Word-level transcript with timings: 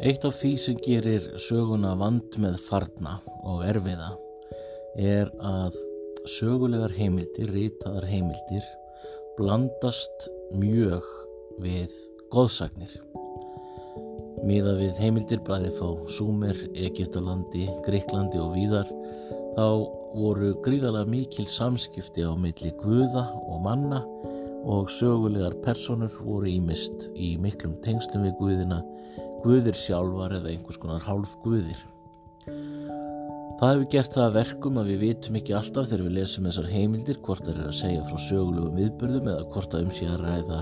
Eitt 0.00 0.22
af 0.24 0.32
því 0.32 0.50
sem 0.56 0.76
gerir 0.80 1.26
söguna 1.44 1.90
vand 2.00 2.38
með 2.40 2.54
farna 2.64 3.18
og 3.44 3.58
erfiða 3.68 4.06
er 4.96 5.28
að 5.44 5.74
sögulegar 6.38 6.94
heimildir, 6.96 7.50
ritaðar 7.52 8.06
heimildir, 8.08 8.64
blandast 9.36 10.24
mjög 10.56 11.04
við 11.60 11.98
goðsagnir. 12.32 12.94
Míða 14.48 14.78
við 14.78 15.02
heimildir 15.04 15.42
bræði 15.44 15.74
fá 15.76 15.92
Súmer, 16.16 16.56
Egiptalandi, 16.72 17.66
Greiklandi 17.84 18.40
og 18.40 18.56
víðar 18.56 18.88
þá 19.58 19.66
voru 20.16 20.54
gríðalega 20.64 21.12
mikil 21.12 21.44
samskipti 21.52 22.24
á 22.24 22.32
milli 22.40 22.72
guða 22.80 23.26
og 23.44 23.60
manna 23.68 24.00
og 24.64 24.88
sögulegar 24.96 25.60
personur 25.60 26.16
voru 26.24 26.48
ímist 26.48 27.10
í 27.12 27.34
miklum 27.40 27.76
tengslum 27.84 28.24
við 28.30 28.38
guðina 28.40 28.80
guðir 29.44 29.78
sjálfar 29.78 30.36
eða 30.38 30.52
einhvers 30.52 30.80
konar 30.80 31.02
hálf 31.04 31.36
guðir. 31.44 31.80
Það 33.60 33.74
hefur 33.74 33.88
gert 33.92 34.14
það 34.14 34.26
að 34.26 34.36
verkum 34.38 34.78
að 34.80 34.90
við 34.90 35.02
vitum 35.04 35.36
ekki 35.36 35.56
alltaf 35.58 35.90
þegar 35.90 36.06
við 36.06 36.14
lesum 36.16 36.46
þessar 36.48 36.68
heimildir 36.72 37.18
hvort 37.26 37.44
það 37.44 37.58
er 37.58 37.66
að 37.68 37.76
segja 37.76 38.04
frá 38.06 38.22
sögulegum 38.24 38.78
viðbörðum 38.80 39.32
eða 39.34 39.48
hvort 39.52 39.74
það 39.74 39.84
um 39.84 39.90
sé 39.98 40.08
að 40.08 40.22
ræða 40.24 40.60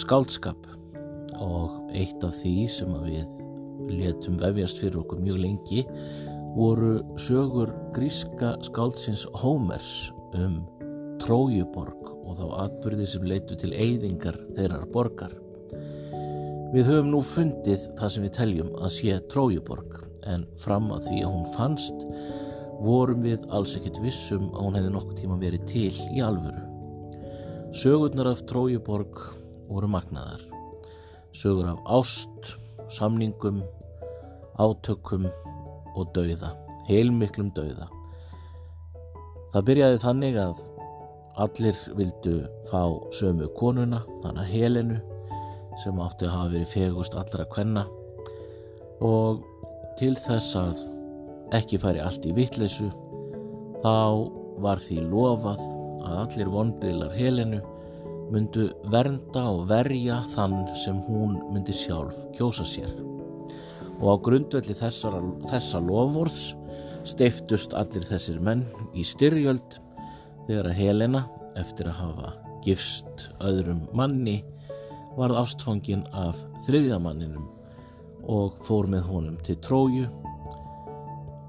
skáldskap 0.00 0.66
og 1.40 1.94
eitt 1.96 2.26
af 2.26 2.36
því 2.42 2.56
sem 2.68 2.92
við 3.06 3.94
letum 4.02 4.36
vefjast 4.42 4.82
fyrir 4.82 5.00
okkur 5.00 5.24
mjög 5.24 5.40
lengi 5.46 5.86
voru 6.58 6.98
sögur 7.16 7.72
gríska 7.96 8.56
skáldsins 8.68 9.24
Hómers 9.40 10.10
um 10.36 10.60
Trójuborg 11.24 12.10
og 12.20 12.36
þá 12.38 12.46
atbyrði 12.66 13.06
sem 13.08 13.24
leitu 13.26 13.56
til 13.58 13.72
eyðingar 13.72 14.36
þeirrar 14.56 14.84
borgar. 14.92 15.32
Við 16.70 16.86
höfum 16.86 17.08
nú 17.10 17.18
fundið 17.26 17.88
það 17.98 18.10
sem 18.14 18.22
við 18.22 18.34
teljum 18.36 18.68
að 18.78 18.92
sé 18.94 19.14
Trójuborg 19.32 19.96
en 20.30 20.44
fram 20.62 20.84
að 20.94 21.08
því 21.08 21.16
að 21.24 21.32
hún 21.32 21.48
fannst 21.56 22.04
vorum 22.84 23.24
við 23.26 23.42
alls 23.50 23.74
ekkert 23.74 23.98
vissum 24.04 24.44
að 24.52 24.60
hún 24.68 24.78
hefði 24.78 24.92
nokkuð 24.94 25.16
tíma 25.18 25.38
verið 25.40 25.64
til 25.66 25.98
í 26.14 26.22
alvöru. 26.22 26.62
Sögurnar 27.74 28.30
af 28.30 28.44
Trójuborg 28.46 29.18
voru 29.66 29.90
magnaðar. 29.90 30.46
Sögur 31.34 31.72
af 31.72 31.82
ást, 31.98 32.54
samningum, 32.94 33.64
átökum 34.62 35.26
og 35.98 36.14
dauða, 36.14 36.54
heilmiklum 36.86 37.50
dauða. 37.58 37.90
Það 39.50 39.70
byrjaði 39.72 40.02
þannig 40.06 40.42
að 40.46 40.66
allir 41.34 41.86
vildu 41.98 42.40
fá 42.70 42.84
sömu 43.18 43.50
konuna, 43.58 44.04
þannig 44.22 44.44
að 44.46 44.52
Helenu 44.54 45.06
sem 45.82 46.00
átti 46.02 46.26
að 46.28 46.34
hafa 46.36 46.52
verið 46.54 46.72
fegust 46.74 47.16
allra 47.18 47.46
kvenna. 47.52 47.86
Og 49.04 49.44
til 50.00 50.14
þess 50.18 50.56
að 50.58 50.86
ekki 51.56 51.80
færi 51.82 52.02
allt 52.04 52.26
í 52.28 52.34
vittleysu 52.36 52.90
þá 53.82 54.28
var 54.60 54.82
því 54.82 55.02
lofað 55.10 55.62
að 56.04 56.16
allir 56.24 56.50
vonbiðlar 56.52 57.14
helinu 57.16 57.60
myndu 58.30 58.68
vernda 58.92 59.46
og 59.50 59.64
verja 59.70 60.20
þann 60.34 60.62
sem 60.78 61.00
hún 61.08 61.38
myndi 61.50 61.74
sjálf 61.74 62.16
kjósa 62.36 62.66
sér. 62.66 62.92
Og 64.00 64.06
á 64.06 64.16
grundvelli 64.22 64.76
þessara, 64.76 65.20
þessa 65.50 65.80
lofvorðs 65.84 66.52
steiftust 67.08 67.74
allir 67.76 68.04
þessir 68.06 68.38
menn 68.44 68.64
í 68.94 69.04
styrjöld 69.06 69.80
þegar 70.46 70.70
að 70.70 70.78
Helena 70.78 71.24
eftir 71.58 71.90
að 71.90 72.00
hafa 72.04 72.32
gifst 72.64 73.28
öðrum 73.44 73.82
manni 73.96 74.40
varð 75.20 75.42
ástfangin 75.42 76.06
af 76.16 76.38
þriðjamanninum 76.64 77.46
og 78.30 78.56
fór 78.64 78.88
með 78.90 79.06
honum 79.10 79.38
til 79.44 79.56
Tróju 79.64 80.06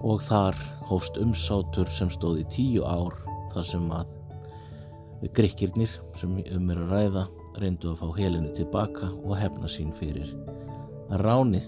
og 0.03 0.23
þar 0.25 0.57
hófst 0.89 1.19
umsátur 1.21 1.89
sem 1.93 2.09
stóði 2.11 2.43
tíu 2.51 2.83
ár 2.83 3.15
þar 3.53 3.67
sem 3.67 3.85
að 3.95 4.17
grikkirnir 5.37 5.93
sem 6.19 6.33
um 6.41 6.73
er 6.73 6.81
að 6.81 6.95
ræða 6.95 7.25
reyndu 7.61 7.91
að 7.91 8.01
fá 8.01 8.17
helinu 8.17 8.51
tilbaka 8.57 9.11
og 9.21 9.37
hefna 9.39 9.69
sín 9.69 9.91
fyrir 9.99 10.31
ránið 11.21 11.67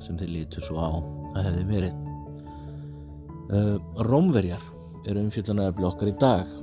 sem 0.00 0.16
þeir 0.18 0.32
lítu 0.34 0.62
svo 0.64 0.80
á 0.80 0.90
að 1.36 1.44
hefði 1.46 1.64
verið. 1.68 1.98
Uh, 3.50 3.76
Rómverjar 4.06 4.62
eru 5.08 5.24
umfjöldunarefli 5.26 5.86
okkar 5.88 6.12
í 6.12 6.16
dag 6.20 6.56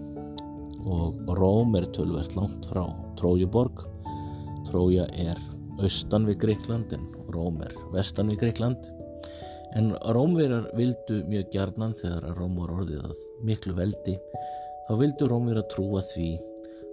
og 0.88 1.18
Róm 1.38 1.76
er 1.78 1.90
tölvert 1.96 2.36
langt 2.38 2.66
frá 2.70 2.86
Trójuborg 3.20 3.86
Trója 4.68 5.08
er 5.16 5.40
austan 5.84 6.26
við 6.28 6.42
Greikland 6.46 6.94
en 6.96 7.06
Róm 7.34 7.62
er 7.66 7.74
vestan 7.94 8.32
við 8.32 8.42
Greikland 8.46 8.90
en 9.78 9.92
Rómverjar 10.16 10.70
vildu 10.78 11.22
mjög 11.30 11.50
gjarnan 11.54 11.96
þegar 11.98 12.30
að 12.30 12.38
Róm 12.42 12.56
var 12.62 12.74
orðið 12.80 13.08
að 13.10 13.26
miklu 13.48 13.76
veldi 13.78 14.16
þá 14.88 14.94
vildu 15.02 15.30
Rómverjar 15.30 15.68
trúa 15.74 16.04
því 16.14 16.30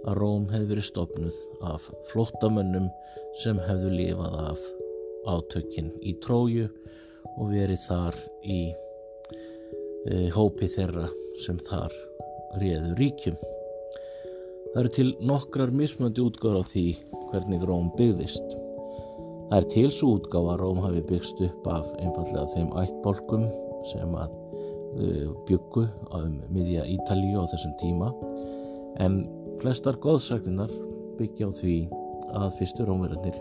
að 0.05 0.19
Róm 0.21 0.49
hefði 0.53 0.71
verið 0.73 0.89
stopnuð 0.91 1.43
af 1.65 1.87
flottamönnum 2.11 2.89
sem 3.43 3.61
hefðu 3.69 3.93
lifað 3.95 4.39
af 4.43 4.65
átökinn 5.31 5.93
í 6.05 6.15
Tróju 6.25 6.69
og 7.39 7.51
verið 7.51 7.81
þar 7.87 8.19
í 8.45 8.61
e, 8.71 10.29
hópi 10.35 10.69
þeirra 10.75 11.09
sem 11.43 11.59
þar 11.67 11.95
réðu 12.61 12.93
ríkjum. 13.01 13.39
Það 14.75 14.81
eru 14.83 14.93
til 14.99 15.09
nokkrar 15.25 15.73
mismöndi 15.75 16.23
útgáður 16.23 16.63
á 16.63 16.65
því 16.69 16.87
hvernig 17.35 17.67
Róm 17.67 17.91
byggðist. 17.99 18.55
Það 19.51 19.59
er 19.59 19.69
til 19.75 19.91
svo 19.93 20.15
útgáð 20.17 20.55
að 20.55 20.61
Róm 20.63 20.81
hafi 20.87 21.05
byggst 21.11 21.43
upp 21.45 21.69
af 21.75 21.91
einfallega 21.99 22.47
þeim 22.55 22.73
ættbolkum 22.81 23.45
sem 23.91 24.15
að 24.17 24.33
byggu 25.49 25.89
um 26.15 26.37
miðja 26.55 26.85
Ítalíu 26.87 27.43
á 27.43 27.51
þessum 27.51 27.75
tíma 27.81 28.13
en 29.03 29.25
flestar 29.59 29.99
góðsagninnar 30.03 30.71
byggja 31.19 31.51
á 31.51 31.53
því 31.59 31.79
að 32.35 32.55
fyrstu 32.61 32.87
Rómverðarnir 32.87 33.41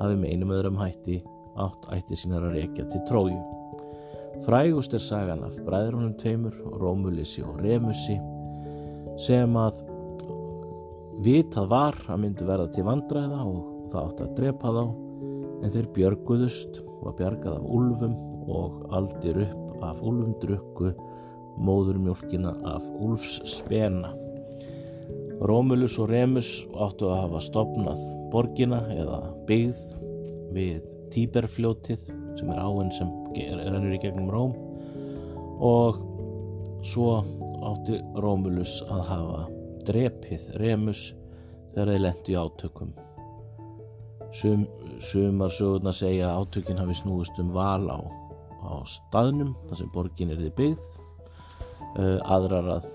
hafi 0.00 0.18
með 0.18 0.32
einum 0.34 0.54
öðrum 0.56 0.80
hætti 0.80 1.20
átt 1.58 1.86
ætti 1.94 2.18
sínar 2.18 2.48
að 2.48 2.58
rekja 2.58 2.86
til 2.90 3.02
tróju. 3.08 3.38
Frægust 4.46 4.94
er 4.94 5.02
sagan 5.02 5.42
af 5.46 5.56
bræðrunum 5.66 6.14
tveimur, 6.18 6.54
Rómulissi 6.78 7.42
og 7.46 7.58
Remussi 7.62 8.18
sem 9.18 9.56
að 9.58 9.80
vitað 11.24 11.70
var 11.72 11.96
að 12.06 12.20
myndu 12.22 12.46
verða 12.46 12.70
til 12.74 12.84
vandræða 12.86 13.38
og 13.42 13.90
það 13.92 14.04
átti 14.04 14.24
að 14.24 14.34
drepa 14.38 14.72
þá 14.76 14.82
en 15.58 15.72
þeir 15.74 15.88
björguðust 15.96 16.80
og 16.98 17.16
bjargað 17.18 17.58
af 17.58 17.70
úlfum 17.78 18.14
og 18.48 18.94
aldir 18.94 19.42
upp 19.44 19.82
af 19.88 20.00
úlfumdrukku 20.02 20.92
móðurmjólkina 21.58 22.54
af 22.70 22.84
úlfs 23.02 23.40
spena. 23.50 24.12
Rómulus 25.42 25.98
og 26.02 26.10
Remus 26.10 26.50
áttu 26.74 27.10
að 27.10 27.20
hafa 27.24 27.42
stopnað 27.46 28.00
borgina 28.32 28.80
eða 28.94 29.20
byggð 29.48 29.84
við 30.54 30.86
Tíberfljótið 31.14 32.08
sem 32.38 32.50
er 32.52 32.62
áinn 32.62 32.90
sem 32.94 33.10
rennur 33.34 33.94
í 33.94 34.00
gegnum 34.02 34.30
Róm 34.30 34.54
og 35.64 36.02
svo 36.86 37.20
átti 37.66 38.02
Rómulus 38.18 38.80
að 38.86 39.06
hafa 39.10 39.46
drepið 39.88 40.50
Remus 40.60 41.08
þegar 41.74 41.92
þeir 41.92 42.02
lendi 42.04 42.34
í 42.34 42.38
átökum. 42.38 42.92
Sum, 44.34 44.66
sumar 45.00 45.52
sögurna 45.54 45.92
segja 45.96 46.28
að 46.28 46.42
átökin 46.42 46.80
hafi 46.82 46.96
snúist 46.98 47.38
um 47.40 47.54
val 47.54 47.88
á, 47.88 47.98
á 48.60 48.84
staðnum 48.88 49.54
þar 49.68 49.80
sem 49.80 49.92
borgin 49.94 50.34
er 50.34 50.42
þið 50.42 50.54
byggð. 50.58 50.88
Uh, 51.98 52.18
aðrar 52.28 52.68
að 52.76 52.88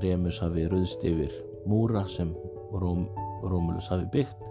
Remus 0.00 0.40
hafi 0.40 0.64
ruðst 0.70 1.04
yfir 1.04 1.34
múra 1.68 2.06
sem 2.08 2.32
Róm, 2.72 3.04
Rómulus 3.44 3.90
hafi 3.92 4.08
byggt. 4.14 4.48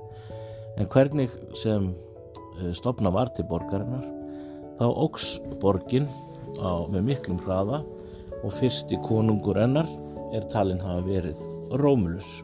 En 0.77 0.89
hvernig 0.91 1.33
sem 1.57 1.89
uh, 1.89 2.73
stopna 2.77 3.11
var 3.13 3.33
til 3.35 3.47
borgarinnar 3.49 4.05
þá 4.77 4.85
ógs 4.89 5.33
borgin 5.61 6.07
á, 6.61 6.85
með 6.89 7.09
miklum 7.09 7.41
hraða 7.41 7.81
og 8.41 8.53
fyrsti 8.57 8.99
konungur 9.05 9.59
ennar 9.61 9.89
er 10.33 10.45
talin 10.53 10.81
hafa 10.81 11.03
verið 11.05 11.41
Rómulus. 11.71 12.41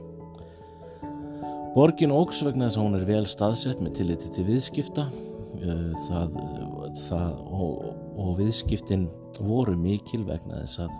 Borgin 1.75 2.13
ógs 2.15 2.39
vegna 2.45 2.69
þess 2.69 2.79
að 2.79 2.85
hún 2.85 2.97
er 2.97 3.05
vel 3.05 3.25
staðsett 3.29 3.81
með 3.83 3.97
tilliti 3.99 4.29
til 4.33 4.45
viðskipta 4.47 5.03
eh, 5.59 5.89
það, 6.07 6.37
það, 7.03 7.33
og, 7.53 7.83
og 8.17 8.31
viðskiptin 8.39 9.03
voru 9.43 9.75
mikil 9.77 10.23
vegna 10.25 10.63
þess 10.63 10.85
að 10.87 10.95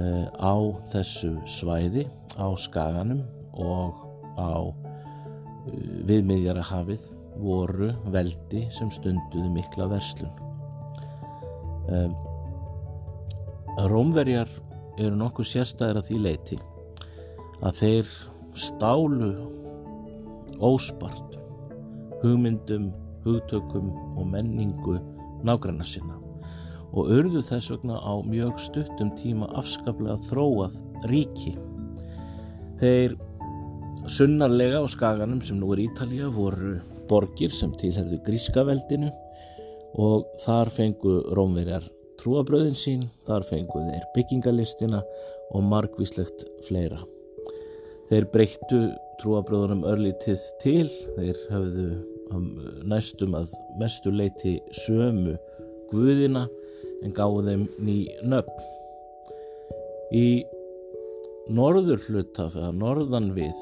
uh, 0.00 0.24
á 0.40 0.56
þessu 0.90 1.36
svæði, 1.46 2.08
á 2.34 2.48
skaganum 2.58 3.20
og 3.54 4.00
á 4.34 4.66
uh, 4.66 4.72
viðmiðjara 6.08 6.64
hafið 6.66 7.04
voru 7.38 7.92
veldi 8.10 8.64
sem 8.74 8.90
stunduðu 8.90 9.52
mikla 9.54 9.86
verslun. 9.92 10.32
Rómverjar 13.88 14.50
eru 14.98 15.14
nokkuð 15.16 15.46
sérstæðir 15.52 16.00
að 16.00 16.08
því 16.08 16.18
leiti 16.24 16.58
að 17.64 17.80
þeir 17.82 18.12
stálu 18.58 19.32
óspart 20.58 21.36
hugmyndum 22.22 22.90
hugtökum 23.24 23.92
og 24.18 24.26
menningu 24.32 24.98
nágranna 25.46 25.86
sinna 25.86 26.18
og 26.96 27.10
urðu 27.12 27.42
þess 27.44 27.70
vegna 27.74 27.98
á 28.00 28.14
mjög 28.24 28.60
stuttum 28.64 29.10
tíma 29.18 29.48
afskaplega 29.60 30.16
þróað 30.30 30.78
ríki. 31.10 31.52
Þeir 32.80 33.18
sunnarlega 34.08 34.80
á 34.80 34.86
skaganum 34.88 35.42
sem 35.44 35.58
nú 35.60 35.74
er 35.74 35.84
Ítalija 35.84 36.30
voru 36.32 36.78
borgir 37.10 37.52
sem 37.52 37.74
tilherðu 37.80 38.22
gríska 38.24 38.64
veldinu 38.64 39.12
og 40.00 40.26
þar 40.44 40.72
fengu 40.72 41.20
rómverjar 41.36 41.86
trúabröðin 42.18 42.74
sín, 42.76 43.04
þar 43.28 43.46
fengu 43.46 43.84
þeir 43.84 44.08
byggingalistina 44.16 45.04
og 45.54 45.62
margvíslegt 45.68 46.48
fleira. 46.66 47.04
Þeir 48.08 48.26
breyttu 48.32 48.78
trúabröðunum 49.20 49.82
örlítið 49.88 50.44
til, 50.62 50.86
þeir 51.16 51.40
höfðu 51.50 51.88
um, 52.32 52.46
næstum 52.88 53.34
að 53.36 53.52
mestu 53.80 54.12
leiti 54.14 54.54
sömu 54.86 55.34
guðina 55.90 56.46
en 57.04 57.12
gáðu 57.16 57.44
þeim 57.48 57.66
ný 57.84 57.96
nöfn. 58.24 58.62
Í 60.16 60.28
norður 61.52 62.00
hlutaf, 62.06 62.56
eða 62.56 62.72
norðan 62.76 63.28
við, 63.36 63.60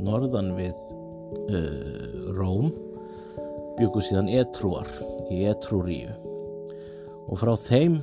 norðan 0.00 0.54
við 0.56 0.72
uh, 0.72 2.32
Róm 2.38 2.72
byggu 3.76 4.02
síðan 4.04 4.32
etrúar 4.32 4.88
í 5.32 5.44
etrúríu 5.48 6.12
og 7.28 7.38
frá 7.40 7.52
þeim 7.60 8.00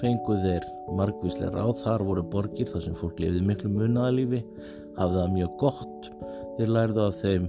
fenguð 0.00 0.42
þeir 0.44 0.66
margvíslega 0.96 1.52
ráð, 1.54 1.82
þar 1.82 2.04
voru 2.06 2.24
borgir 2.32 2.68
þar 2.70 2.84
sem 2.84 2.96
fólk 2.98 3.20
lefði 3.22 3.42
miklu 3.46 3.70
munaðalífi 3.72 4.42
hafði 4.96 5.20
það 5.20 5.34
mjög 5.36 5.56
gott. 5.62 6.10
Þeir 6.56 6.72
lærðu 6.72 7.02
af 7.06 7.18
þeim 7.22 7.48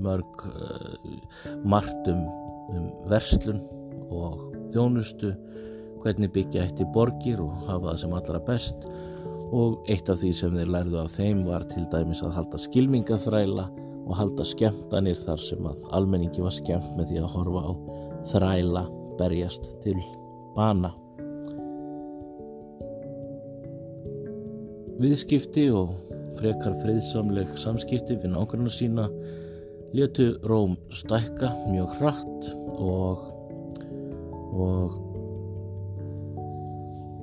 mörg 0.00 0.44
uh, 0.46 1.12
margt 1.66 2.10
um, 2.10 2.24
um 2.70 2.88
verslun 3.10 3.62
og 4.10 4.46
þjónustu 4.74 5.34
hvernig 6.00 6.32
byggja 6.34 6.64
eitt 6.64 6.80
í 6.80 6.88
borgir 6.94 7.42
og 7.42 7.66
hafa 7.68 7.90
það 7.90 8.00
sem 8.04 8.16
allra 8.18 8.42
best. 8.46 8.88
Og 9.50 9.80
eitt 9.90 10.10
af 10.12 10.20
því 10.22 10.30
sem 10.38 10.54
þeir 10.54 10.70
lærðu 10.70 11.00
af 11.02 11.16
þeim 11.18 11.42
var 11.48 11.66
til 11.72 11.82
dæmis 11.90 12.22
að 12.22 12.36
halda 12.38 12.60
skilmingaþræla 12.66 13.66
og 14.06 14.16
halda 14.18 14.46
skemmtanir 14.46 15.18
þar 15.26 15.42
sem 15.42 15.66
að 15.66 15.82
almenningi 15.96 16.42
var 16.42 16.54
skemmt 16.54 16.96
með 16.96 17.12
því 17.12 17.20
að 17.22 17.34
horfa 17.34 17.66
á 17.66 17.72
þræla 18.30 18.86
berjast 19.18 19.70
til 19.84 19.98
bana. 20.56 20.94
Viðskipti 25.00 25.62
og 25.72 25.94
frekar 26.36 26.74
friðsamleg 26.82 27.54
samskipti 27.56 28.18
við 28.20 28.34
nákvæmlega 28.34 28.74
sína 28.74 29.06
letu 29.96 30.34
Róm 30.44 30.74
stækka 30.92 31.48
mjög 31.70 31.94
hratt 31.96 32.48
og, 32.76 33.22
og 34.52 34.98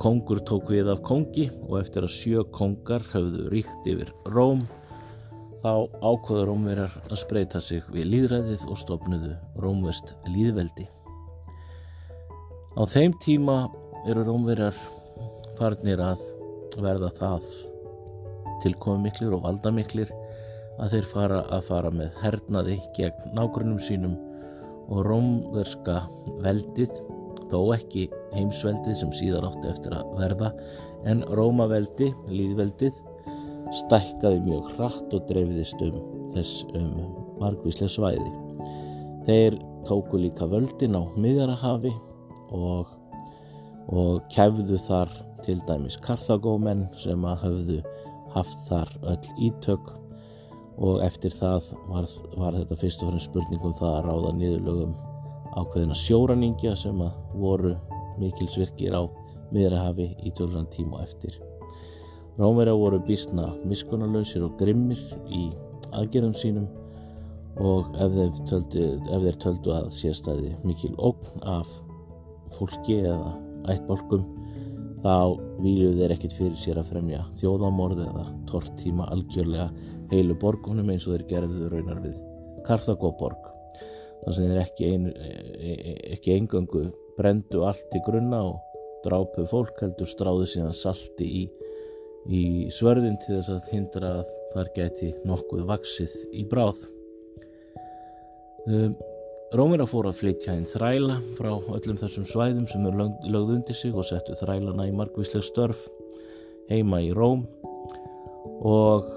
kongur 0.02 0.42
tók 0.50 0.72
við 0.74 0.90
af 0.90 1.04
kongi 1.06 1.46
og 1.68 1.76
eftir 1.84 2.08
að 2.08 2.16
sjö 2.16 2.46
kongar 2.56 3.06
höfðu 3.12 3.46
ríkt 3.54 3.90
yfir 3.94 4.10
Róm 4.34 4.64
þá 5.62 5.86
ákvaður 6.02 6.50
Rómverjar 6.50 6.96
að 7.12 7.22
spreita 7.22 7.62
sig 7.62 7.86
við 7.94 8.10
líðræðið 8.16 8.66
og 8.72 8.82
stopnuðu 8.82 9.36
Rómvest 9.62 10.16
líðveldi. 10.32 10.88
Á 12.74 12.82
þeim 12.90 13.14
tíma 13.22 13.68
eru 14.10 14.26
rómverjar 14.26 14.76
farnir 15.58 16.02
að 16.02 16.26
verða 16.84 17.12
það 17.18 17.52
tilkomimiklir 18.64 19.36
og 19.38 19.44
valdamiklir 19.46 20.12
að 20.82 20.94
þeir 20.94 21.10
fara 21.12 21.42
að 21.54 21.68
fara 21.70 21.92
með 21.94 22.18
hernaði 22.22 22.78
gegn 22.98 23.36
nágrunum 23.38 23.80
sínum 23.84 24.18
og 24.88 25.04
rómverska 25.08 26.02
veldið, 26.44 26.94
þó 27.52 27.60
ekki 27.76 28.08
heimsveldið 28.36 29.00
sem 29.00 29.14
síðar 29.16 29.50
átti 29.50 29.72
eftir 29.72 29.96
að 29.98 30.12
verða, 30.20 30.52
en 31.08 31.24
rómaveldi, 31.38 32.12
líðveldið, 32.32 32.96
stækkaði 33.82 34.44
mjög 34.46 34.70
hratt 34.78 35.16
og 35.16 35.26
dreifðist 35.30 35.82
um 35.84 35.98
þess 36.36 36.64
um 36.78 36.92
margvíslega 37.42 37.92
svæði. 37.92 38.32
Þeir 39.28 39.58
tóku 39.88 40.20
líka 40.22 40.48
völdin 40.48 40.96
á 40.96 41.04
miðjarahafi 41.20 41.92
og, 42.56 42.94
og 43.92 44.24
kefðu 44.32 44.80
þar 44.88 45.12
til 45.46 45.60
dæmis 45.68 45.98
karþagómenn 46.04 46.88
sem 46.98 47.26
að 47.28 47.44
höfðu 47.46 47.80
haft 48.34 48.70
þar 48.70 48.92
öll 49.14 49.32
ítök 49.50 49.92
og 50.78 51.02
eftir 51.06 51.34
það 51.34 51.72
var, 51.90 52.08
var 52.38 52.58
þetta 52.60 52.78
fyrst 52.78 53.04
og 53.04 53.12
fremst 53.12 53.30
spurningum 53.32 53.76
það 53.80 53.96
að 53.96 54.08
ráða 54.08 54.34
niðurlögum 54.38 54.96
ákveðina 55.58 55.98
sjóraningja 55.98 56.76
sem 56.78 57.02
að 57.02 57.16
voru 57.42 57.74
mikilsvirkir 58.22 58.94
á 58.94 59.04
miðrahafi 59.54 60.12
í 60.28 60.34
tölvan 60.38 60.68
tíma 60.74 61.02
eftir. 61.06 61.38
Rómverja 62.38 62.76
voru 62.78 63.00
bísna 63.08 63.48
miskunarlausir 63.66 64.46
og 64.46 64.58
grimmir 64.60 65.02
í 65.34 65.48
aðgerðum 65.98 66.36
sínum 66.38 66.68
og 67.58 67.90
ef 67.98 68.14
þeir 68.14 68.34
töldu, 68.52 68.88
ef 69.10 69.24
þeir 69.24 69.40
töldu 69.42 69.74
að 69.74 69.88
sérstæði 69.98 70.54
mikil 70.68 70.94
ógn 71.02 71.46
af 71.50 71.72
fólki 72.54 73.00
eða 73.02 73.34
ættbólkum 73.74 74.37
þá 75.04 75.16
výluð 75.62 76.00
þeir 76.02 76.14
ekkit 76.16 76.38
fyrir 76.38 76.58
sér 76.60 76.80
að 76.82 76.92
fremja 76.94 77.26
þjóðamorð 77.42 78.04
eða 78.08 78.26
tortíma 78.50 79.10
algjörlega 79.14 79.68
heilu 80.12 80.38
borgunum 80.42 80.90
eins 80.94 81.06
og 81.08 81.18
þeir 81.18 81.28
gerðu 81.32 81.70
raunar 81.74 82.02
við 82.06 82.18
Karthagóborg 82.68 83.52
þannig 84.24 84.38
að 84.38 84.40
þeir 84.40 84.62
ekki, 84.64 84.88
ein, 84.94 85.06
e, 85.14 85.74
e, 85.74 85.98
ekki 86.18 86.34
engöngu 86.36 86.88
brendu 87.18 87.64
allt 87.68 87.96
í 87.96 88.02
grunna 88.06 88.42
og 88.50 88.82
drápu 89.06 89.46
fólk 89.50 89.84
heldur 89.84 90.10
stráðu 90.10 90.48
síðan 90.50 90.76
salti 90.76 91.28
í, 91.42 91.44
í 92.28 92.44
svörðin 92.74 93.20
til 93.24 93.38
þess 93.38 93.54
að 93.54 93.70
hindra 93.74 94.14
að 94.22 94.34
þar 94.56 94.72
geti 94.76 95.12
nokkuð 95.28 95.68
vaksið 95.70 96.16
í 96.34 96.46
bráð. 96.50 96.82
Um, 98.68 98.98
Rómir 99.56 99.80
að 99.80 99.94
fóra 99.94 100.12
að 100.12 100.18
flytja 100.20 100.54
inn 100.58 100.66
þræla 100.68 101.14
frá 101.38 101.54
öllum 101.56 101.96
þessum 102.02 102.26
svæðum 102.28 102.66
sem 102.68 102.84
eru 102.90 103.06
lögð 103.32 103.54
undir 103.54 103.78
sig 103.80 103.94
og 103.96 104.04
settu 104.10 104.34
þrælana 104.36 104.90
í 104.90 104.96
margvísleg 104.96 105.46
störf 105.48 105.86
heima 106.68 107.00
í 107.00 107.14
Róm. 107.16 107.46
Og 108.68 109.08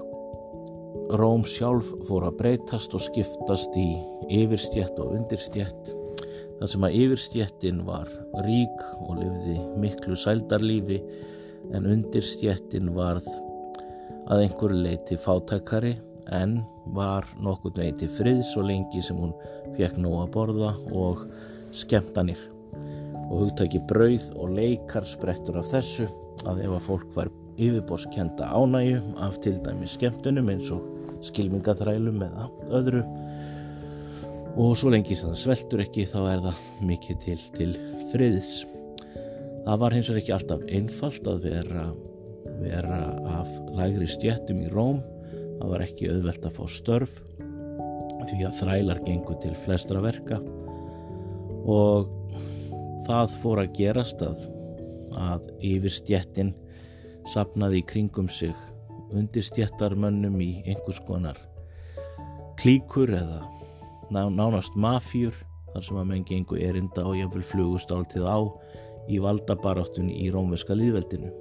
Róm 1.19 1.43
sjálf 1.43 1.89
fór 2.07 2.29
að 2.29 2.37
breytast 2.39 2.95
og 2.95 3.03
skiptast 3.03 3.75
í 3.75 3.89
yfirstjett 4.31 4.95
og 5.03 5.17
undirstjett 5.17 5.91
þar 6.61 6.71
sem 6.71 6.87
að 6.87 6.95
yfirstjettin 7.01 7.83
var 7.89 8.07
rík 8.45 8.85
og 9.01 9.17
lifði 9.19 9.57
miklu 9.83 10.15
sældarlífi 10.15 11.01
en 11.75 11.91
undirstjettin 11.91 12.93
varð 12.95 13.27
að 14.31 14.45
einhverju 14.45 14.79
leiti 14.79 15.19
fátækari 15.19 15.97
en 16.31 16.61
var 16.95 17.27
nokkur 17.41 17.73
veginn 17.75 17.99
til 17.99 18.11
friðs 18.15 18.55
og 18.59 18.69
lengi 18.69 19.03
sem 19.03 19.17
hún 19.19 19.33
fekk 19.77 19.99
nú 20.01 20.15
að 20.21 20.31
borða 20.35 20.71
og 20.91 21.25
skemmtanir. 21.75 22.39
Og 23.31 23.45
hugtæki 23.45 23.81
brauð 23.87 24.31
og 24.35 24.55
leikar 24.57 25.07
sprettur 25.07 25.61
af 25.61 25.71
þessu 25.71 26.09
að 26.49 26.65
ef 26.65 26.75
að 26.75 26.87
fólk 26.87 27.13
var 27.15 27.31
yfirborskenda 27.61 28.49
ánægu 28.55 28.99
af 29.21 29.37
til 29.43 29.59
dæmi 29.63 29.87
skemmtunum 29.87 30.49
eins 30.51 30.71
og 30.73 30.87
skilmingaþrælum 31.25 32.23
eða 32.25 32.47
öðru 32.73 33.03
og 34.59 34.75
svo 34.75 34.91
lengi 34.91 35.15
sem 35.15 35.31
það 35.31 35.39
sveltur 35.39 35.83
ekki 35.85 36.07
þá 36.11 36.19
er 36.25 36.41
það 36.47 36.61
mikið 36.89 37.19
til, 37.23 37.37
til 37.55 37.73
friðs. 38.11 38.51
Það 39.65 39.81
var 39.83 39.95
hins 39.95 40.09
vegar 40.09 40.21
ekki 40.21 40.33
alltaf 40.35 40.63
einfalt 40.67 41.27
að 41.29 41.45
vera, 41.45 41.85
vera 42.59 43.01
af 43.39 43.51
lægri 43.77 44.09
stjættum 44.11 44.63
í 44.65 44.71
Róm. 44.73 44.99
Það 45.61 45.71
var 45.71 45.85
ekki 45.85 46.09
auðvelt 46.11 46.47
að 46.49 46.57
fá 46.57 46.63
störf 46.73 47.21
því 48.29 48.41
að 48.47 48.57
þrælar 48.61 49.03
gengur 49.05 49.37
til 49.43 49.53
flestra 49.65 50.01
verka. 50.03 50.39
Og 51.69 52.09
það 53.07 53.37
fór 53.41 53.63
að 53.63 53.77
gerast 53.77 54.21
að, 54.25 54.43
að 55.19 55.47
yfir 55.71 55.95
stjettin 55.95 56.51
sapnaði 57.29 57.81
í 57.81 57.87
kringum 57.87 58.29
sig 58.31 58.53
undir 59.11 59.43
stjettarmönnum 59.45 60.37
í 60.41 60.51
einhvers 60.65 61.01
konar 61.07 61.37
klíkur 62.61 63.11
eða 63.17 63.41
nánast 64.11 64.75
mafjur 64.77 65.35
þar 65.71 65.85
sem 65.85 65.99
að 66.01 66.09
menn 66.11 66.25
gengur 66.27 66.61
erinda 66.61 67.05
og 67.07 67.17
jáfnvel 67.17 67.45
flugust 67.47 67.93
áltið 67.93 68.27
á 68.27 68.39
í 69.11 69.19
valdabaráttunni 69.23 70.13
í 70.25 70.31
rómverska 70.33 70.77
líðveldinu 70.77 71.31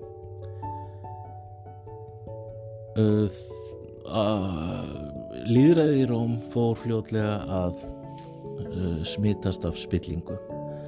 líðræði 5.30 6.02
í 6.02 6.06
Róm 6.10 6.36
fór 6.52 6.78
fljótlega 6.78 7.40
að 7.54 7.82
uh, 7.84 9.02
smittast 9.06 9.64
af 9.68 9.78
spillingu 9.78 10.36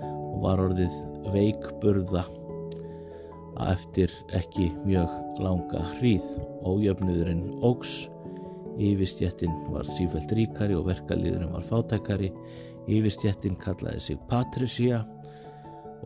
og 0.02 0.38
var 0.42 0.62
orðið 0.64 0.96
veikburða 1.34 2.24
eftir 3.68 4.10
ekki 4.34 4.70
mjög 4.86 5.12
langa 5.42 5.82
hríð. 5.96 6.24
Ójöfnuðurinn 6.66 7.44
ógs 7.62 8.06
yfirstjettin 8.80 9.52
var 9.70 9.86
sífælt 9.86 10.32
ríkari 10.34 10.74
og 10.74 10.88
verkaliðurinn 10.88 11.52
var 11.52 11.66
fátækari. 11.68 12.32
Yfirstjettin 12.90 13.54
kallaði 13.62 14.00
sig 14.02 14.22
Patricia 14.30 15.04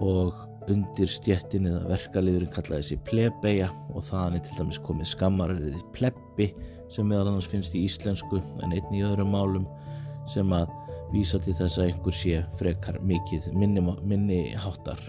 og 0.02 0.34
undir 0.68 1.08
stjettin 1.08 1.70
eða 1.70 1.86
verkaliðurinn 1.94 2.52
kallaði 2.52 2.90
sig 2.90 3.04
Plebeja 3.06 3.70
og 3.94 4.04
þaðan 4.10 4.40
er 4.40 4.44
til 4.44 4.58
dæmis 4.60 4.82
komið 4.84 5.12
skammarriðið 5.14 5.84
Plebbi 5.96 6.50
sem 6.92 7.06
meðal 7.08 7.32
annars 7.32 7.48
finnst 7.50 7.74
í 7.76 7.84
íslensku 7.86 8.40
en 8.62 8.72
einni 8.72 9.00
í 9.00 9.06
öðrum 9.06 9.32
málum 9.34 9.66
sem 10.30 10.50
að 10.54 10.70
vísa 11.12 11.38
til 11.42 11.54
þess 11.54 11.78
að 11.78 11.90
einhver 11.90 12.16
sé 12.16 12.40
frekar 12.60 12.98
mikið 13.06 13.52
minni, 13.54 13.82
minni 14.02 14.40
háttar. 14.58 15.00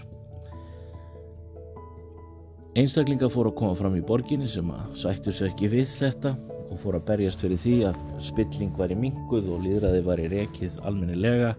Einstaklinga 2.78 3.26
fór 3.32 3.48
að 3.50 3.58
koma 3.58 3.74
fram 3.78 3.96
í 3.98 4.04
borginni 4.06 4.46
sem 4.50 4.68
að 4.70 4.94
sættu 5.00 5.34
sér 5.34 5.50
ekki 5.50 5.70
við 5.72 5.88
þetta 5.90 6.36
og 6.68 6.78
fór 6.82 6.98
að 6.98 7.06
berjast 7.08 7.42
fyrir 7.42 7.60
því 7.62 7.76
að 7.88 8.02
spilling 8.22 8.74
var 8.78 8.92
í 8.92 8.98
minguð 8.98 9.48
og 9.54 9.64
líðræði 9.64 10.02
var 10.06 10.22
í 10.22 10.28
rekið 10.30 10.76
almennilega. 10.86 11.54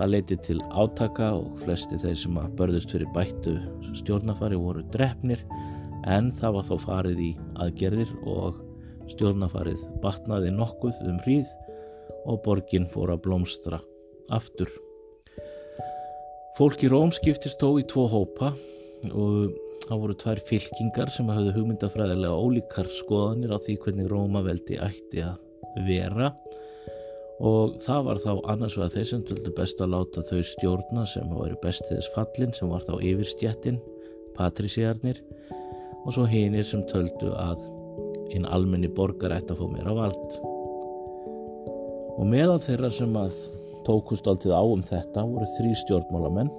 Það 0.00 0.12
leiti 0.14 0.38
til 0.46 0.56
átaka 0.72 1.34
og 1.36 1.60
flesti 1.60 1.98
þeir 2.00 2.16
sem 2.16 2.40
að 2.40 2.56
börðust 2.58 2.94
fyrir 2.94 3.12
bættu 3.14 3.58
stjórnafari 4.00 4.58
voru 4.58 4.82
drefnir 4.94 5.44
en 6.08 6.32
það 6.40 6.56
var 6.56 6.68
þó 6.70 6.76
farið 6.86 7.22
í 7.26 7.30
aðgerðir 7.60 8.14
og 8.24 8.62
stjórnafarið 9.14 9.82
batnaði 10.02 10.52
nokkuð 10.54 11.02
um 11.08 11.18
hríð 11.24 11.50
og 12.28 12.42
borgin 12.44 12.88
fór 12.90 13.14
að 13.14 13.24
blómstra 13.26 13.80
aftur. 14.32 14.70
Fólk 16.58 16.82
í 16.84 16.90
Róm 16.92 17.12
skiptist 17.14 17.60
þó 17.62 17.78
í 17.80 17.86
tvo 17.88 18.06
hópa 18.10 18.52
og 19.10 19.54
það 19.86 20.02
voru 20.02 20.16
tvær 20.20 20.40
fylkingar 20.46 21.12
sem 21.14 21.30
hafðu 21.32 21.54
hugmyndafræðilega 21.56 22.36
ólíkar 22.36 22.90
skoðanir 22.98 23.54
á 23.56 23.58
því 23.64 23.76
hvernig 23.84 24.10
Rómaveldi 24.10 24.78
ætti 24.82 25.24
að 25.24 25.38
vera 25.86 26.30
og 27.40 27.78
það 27.80 28.06
var 28.06 28.20
þá 28.20 28.32
annars 28.52 28.76
vegar 28.76 28.92
þeir 28.94 29.08
sem 29.08 29.24
töldu 29.24 29.54
best 29.56 29.80
að 29.80 29.94
láta 29.94 30.24
þau 30.28 30.40
stjórna 30.44 31.06
sem 31.08 31.28
hafa 31.32 31.46
verið 31.46 31.62
best 31.64 31.86
til 31.86 31.96
þess 31.96 32.14
fallin 32.16 32.52
sem 32.56 32.68
var 32.68 32.84
þá 32.84 32.94
yfirstjættin, 32.98 33.80
patrísiarnir 34.36 35.22
og 36.04 36.12
svo 36.12 36.26
hinnir 36.28 36.68
sem 36.68 36.84
töldu 36.90 37.32
að 37.40 37.64
hinn 38.30 38.48
almenni 38.48 38.90
borgar 38.94 39.34
ætti 39.36 39.54
að 39.54 39.62
fá 39.62 39.70
meira 39.72 39.94
vald. 39.96 40.36
Og 42.20 42.26
meðal 42.28 42.60
þeirra 42.62 42.90
sem 42.94 43.16
að 43.16 43.36
tókust 43.86 44.28
alltið 44.28 44.52
á 44.56 44.62
um 44.62 44.82
þetta 44.84 45.24
voru 45.26 45.48
þrý 45.56 45.72
stjórnmálamenn 45.82 46.50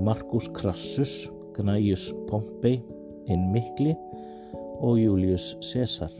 Markus 0.00 0.48
Crassus, 0.56 1.28
Gnaeus 1.56 2.08
Pompei 2.30 2.80
hinn 3.28 3.50
Mikli 3.52 3.92
og 4.80 4.96
Július 5.00 5.52
Caesar. 5.60 6.12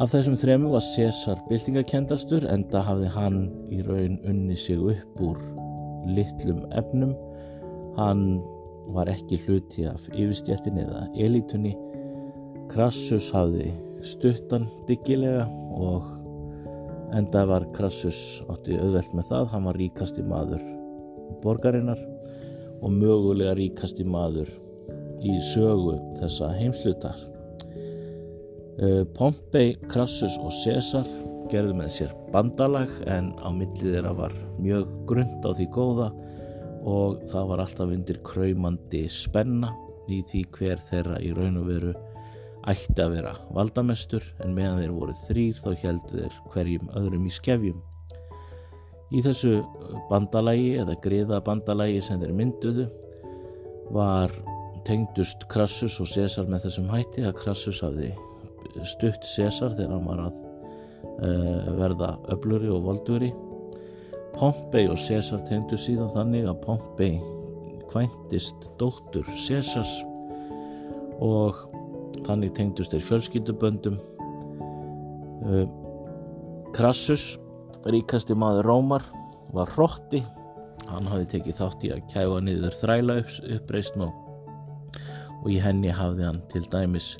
Af 0.00 0.14
þessum 0.14 0.38
þremu 0.40 0.70
var 0.72 0.86
Caesar 0.94 1.42
byltingakendastur 1.50 2.46
enda 2.48 2.80
hafði 2.86 3.10
hann 3.12 3.42
í 3.74 3.82
raun 3.84 4.16
unni 4.24 4.56
sig 4.56 4.80
upp 4.80 5.20
úr 5.20 5.42
litlum 6.16 6.62
efnum. 6.78 7.12
Hann 7.98 8.40
var 8.94 9.10
ekki 9.12 9.42
hluti 9.44 9.84
af 9.90 10.00
yfirstjættin 10.14 10.80
eða 10.80 11.04
elitunni 11.20 11.74
Crassus 12.70 13.32
hafði 13.34 13.72
stuttan 14.06 14.68
diggilega 14.86 15.46
og 15.74 16.16
Enda 17.10 17.42
var 17.50 17.64
Krassus 17.74 18.38
átti 18.52 18.76
auðvelt 18.78 19.14
með 19.18 19.32
það, 19.32 19.46
hann 19.50 19.64
var 19.66 19.78
ríkasti 19.80 20.22
maður 20.22 20.60
borgarinnar 21.42 21.98
og 22.78 22.92
mögulega 22.94 23.56
ríkasti 23.58 24.06
maður 24.06 24.52
í 25.26 25.34
sögu 25.50 25.96
þessa 26.20 26.52
heimslutar. 26.54 27.18
Eh, 28.78 29.02
Pompei, 29.16 29.74
Krassus 29.90 30.38
og 30.38 30.54
Cæsar 30.62 31.08
gerðu 31.50 31.74
með 31.80 31.90
sér 31.96 32.14
bandalag 32.30 32.92
en 33.10 33.32
á 33.42 33.50
millið 33.50 33.96
þeirra 33.96 34.14
var 34.16 34.36
mjög 34.62 34.94
grund 35.10 35.42
á 35.42 35.50
því 35.50 35.66
góða 35.74 36.08
og 36.86 37.18
það 37.32 37.50
var 37.50 37.64
alltaf 37.64 37.90
undir 37.90 38.22
kræmandi 38.24 39.02
spenna 39.10 39.74
í 40.10 40.22
því 40.30 40.44
hver 40.54 40.86
þeirra 40.92 41.18
í 41.26 41.34
raun 41.34 41.58
og 41.60 41.68
veru 41.68 41.96
ætti 42.68 43.00
að 43.00 43.14
vera 43.16 43.34
valdamestur 43.56 44.24
en 44.44 44.54
meðan 44.56 44.82
þeir 44.82 44.96
voru 44.96 45.14
þrýr 45.28 45.60
þá 45.62 45.70
heldu 45.84 46.18
þeir 46.18 46.38
hverjum 46.52 46.90
öðrum 47.00 47.28
í 47.28 47.32
skefjum. 47.32 47.78
Í 49.10 49.22
þessu 49.26 49.56
bandalagi 50.10 50.74
eða 50.78 50.98
griða 51.02 51.40
bandalagi 51.46 52.02
sem 52.04 52.20
þeir 52.20 52.34
mynduðu 52.36 52.86
var 53.94 54.34
tengdust 54.86 55.48
Krassus 55.50 55.98
og 56.02 56.08
Cæsar 56.10 56.46
með 56.50 56.68
þessum 56.68 56.90
hætti 56.92 57.24
að 57.26 57.38
Krassus 57.40 57.80
hafði 57.84 58.12
stutt 58.86 59.26
Cæsar 59.26 59.74
þegar 59.74 59.96
hann 59.96 60.06
var 60.06 60.22
að 60.28 60.38
uh, 61.24 61.72
verða 61.80 62.12
öbluri 62.34 62.70
og 62.70 62.84
volduri. 62.86 63.32
Pompei 64.36 64.86
og 64.88 65.00
Cæsar 65.00 65.42
tengdu 65.48 65.78
síðan 65.80 66.12
þannig 66.14 66.46
að 66.46 66.62
Pompei 66.66 67.16
kvæntist 67.90 68.68
dóttur 68.78 69.26
Cæsars 69.34 69.96
og 71.20 71.69
þannig 72.26 72.54
tengdust 72.56 72.94
þeir 72.94 73.06
fjölskylduböndum. 73.08 73.96
Krassus 76.76 77.32
ríkasti 77.88 78.36
maður 78.36 78.68
Rómar 78.68 79.06
var 79.54 79.70
hrótti 79.74 80.20
hann 80.90 81.06
hafi 81.10 81.28
tekið 81.34 81.58
þátt 81.60 81.86
í 81.86 81.92
að 81.94 82.02
kæfa 82.10 82.40
niður 82.44 82.76
þræla 82.80 83.16
uppreysn 83.56 84.04
og, 84.06 84.12
og 85.40 85.48
í 85.52 85.58
henni 85.62 85.92
hafði 85.94 86.26
hann 86.26 86.40
til 86.52 86.64
dæmis 86.72 87.12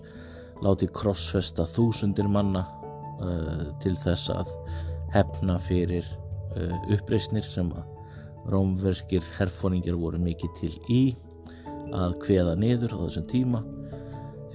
látið 0.64 0.92
krossfesta 0.97 1.66
þúsundir 1.70 2.28
manna 2.28 2.64
uh, 3.23 3.70
til 3.82 3.94
þess 4.00 4.30
að 4.35 4.50
hefna 5.14 5.59
fyrir 5.62 6.06
uh, 6.56 6.76
uppreysnir 6.97 7.47
sem 7.47 7.70
að 7.73 8.50
rómverskir 8.50 9.25
herfóningar 9.37 9.99
voru 10.00 10.20
mikið 10.23 10.56
til 10.61 10.73
í 10.90 11.02
að 11.94 12.16
kveða 12.23 12.54
niður 12.59 12.97
á 12.97 12.99
þessum 13.06 13.26
tíma 13.30 13.61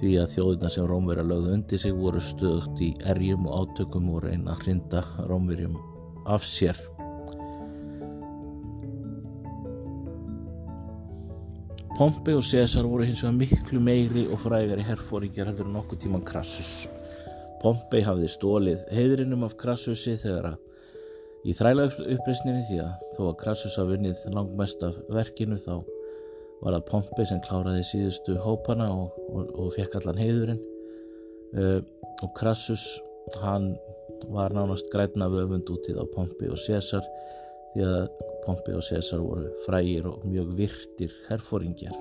því 0.00 0.12
að 0.20 0.34
þjóðina 0.34 0.70
sem 0.72 0.86
Rómverja 0.88 1.24
lögðu 1.24 1.54
undir 1.56 1.80
sig 1.80 1.94
voru 1.96 2.20
stöðugt 2.20 2.82
í 2.84 2.90
erjum 3.08 3.46
og 3.48 3.64
átökum 3.64 4.10
og 4.12 4.26
reyna 4.26 4.52
að 4.52 4.66
hrinda 4.66 5.02
Rómverjum 5.30 5.78
af 6.28 6.44
sér. 6.44 6.78
Pompei 11.96 12.34
og 12.36 12.44
Cæsar 12.44 12.84
voru 12.84 13.06
hins 13.08 13.22
vegar 13.24 13.38
miklu 13.40 13.80
meiri 13.80 14.26
og 14.28 14.42
frægari 14.42 14.84
herfóringjar 14.84 15.48
heldur 15.48 15.70
en 15.70 15.80
okkur 15.80 16.02
tíman 16.02 16.24
Krassus. 16.28 16.84
Pompei 17.62 18.02
hafði 18.04 18.28
stólið 18.28 18.82
heiðrinum 18.92 19.46
af 19.48 19.56
Krassusi 19.56 20.18
þegar 20.20 20.50
að 20.52 21.46
í 21.48 21.54
þræla 21.56 21.88
uppreysninni 21.88 22.66
því 22.68 22.82
að 22.84 23.04
þó 23.16 23.22
að 23.30 23.36
Krassus 23.40 23.78
hafði 23.80 23.96
vunnið 23.96 24.26
langmest 24.36 24.84
af 24.84 24.98
verkinu 25.16 25.56
þá 25.56 25.95
var 26.62 26.76
það 26.76 26.86
Pompei 26.90 27.26
sem 27.28 27.42
kláraði 27.44 27.84
síðustu 27.90 28.38
hópana 28.42 28.88
og, 28.92 29.16
og, 29.30 29.50
og 29.60 29.74
fekk 29.76 29.98
allan 30.00 30.20
heiðurinn. 30.20 30.62
Uh, 31.56 31.80
og 32.24 32.32
Crassus 32.36 32.84
hann 33.42 33.74
var 34.32 34.54
nánast 34.54 34.88
græna 34.92 35.28
vöfund 35.30 35.68
út 35.70 35.88
í 35.90 35.94
þá 35.96 36.04
Pompei 36.14 36.48
og 36.50 36.60
Cæsar 36.60 37.04
því 37.74 37.86
að 37.86 38.06
Pompei 38.46 38.76
og 38.76 38.84
Cæsar 38.86 39.22
voru 39.22 39.50
frægir 39.66 40.06
og 40.08 40.24
mjög 40.26 40.54
virtir 40.58 41.12
herfóringjar 41.28 41.96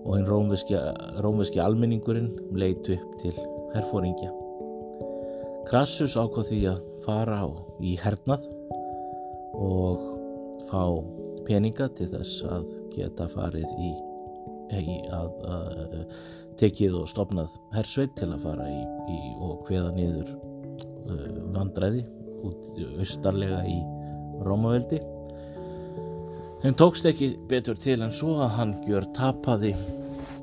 og 0.00 0.14
hinn 0.16 0.28
rómveski, 0.28 1.60
almenningurinn 1.60 2.30
leitu 2.56 2.96
upp 2.96 3.18
til 3.22 3.34
herfóringja 3.74 4.30
Crassus 5.68 6.16
ákvað 6.18 6.50
því 6.50 6.60
að 6.72 6.84
fara 7.04 7.42
í 7.84 7.96
hernað 8.00 8.46
og 9.60 10.06
fá 10.70 10.84
peninga 11.50 11.88
til 11.98 12.06
þess 12.12 12.44
að 12.46 12.66
geta 12.94 13.26
farið 13.32 13.70
í, 13.82 13.90
í 14.78 14.98
að, 15.10 15.30
að 15.50 15.94
tekið 16.60 16.98
og 17.00 17.08
stopnað 17.10 17.54
hersveit 17.74 18.12
til 18.18 18.30
að 18.30 18.44
fara 18.44 18.66
í, 18.70 18.80
í 19.10 19.18
og 19.42 19.64
hveða 19.66 19.94
niður 19.96 20.28
uh, 20.30 21.24
vandræði 21.56 22.04
út 22.46 22.78
austarlega 23.02 23.64
í 23.68 23.80
Rómaveldi. 24.46 25.00
Henn 26.62 26.76
tókst 26.76 27.08
ekki 27.08 27.32
betur 27.50 27.78
til 27.80 27.98
en 28.04 28.14
svo 28.14 28.36
að 28.44 28.54
hann 28.58 28.76
gjör 28.86 29.08
tapaði 29.16 29.74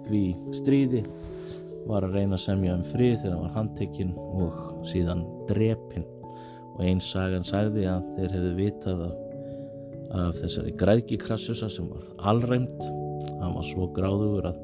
því 0.07 0.23
stríði 0.57 1.03
var 1.87 2.03
að 2.03 2.17
reyna 2.17 2.35
að 2.35 2.43
semja 2.43 2.75
um 2.75 2.83
frið 2.91 3.21
þegar 3.21 3.35
hann 3.35 3.45
var 3.45 3.55
handtekinn 3.55 4.13
og 4.17 4.87
síðan 4.91 5.23
drepinn. 5.49 6.05
Og 6.75 6.83
eins 6.85 7.07
sagan 7.13 7.47
sagði 7.47 7.87
að 7.89 8.05
þeir 8.17 8.35
hefðu 8.35 8.51
vitað 8.57 9.05
að 9.07 9.15
af 10.15 10.37
þessari 10.39 10.71
græðki 10.79 11.17
krassusa 11.19 11.69
sem 11.71 11.87
var 11.89 12.05
allræmt 12.31 12.87
hann 13.41 13.55
var 13.55 13.65
svo 13.65 13.87
gráðugur 13.95 14.49
að 14.49 14.59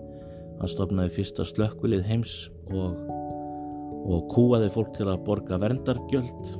hann 0.60 0.72
stopnaði 0.72 1.14
fyrsta 1.18 1.46
slökkvilið 1.48 2.06
heims 2.08 2.36
og, 2.72 2.98
og 4.08 4.28
kúaði 4.32 4.70
fólk 4.74 4.94
til 4.98 5.10
að 5.10 5.24
borga 5.28 5.60
verndargjöld. 5.62 6.54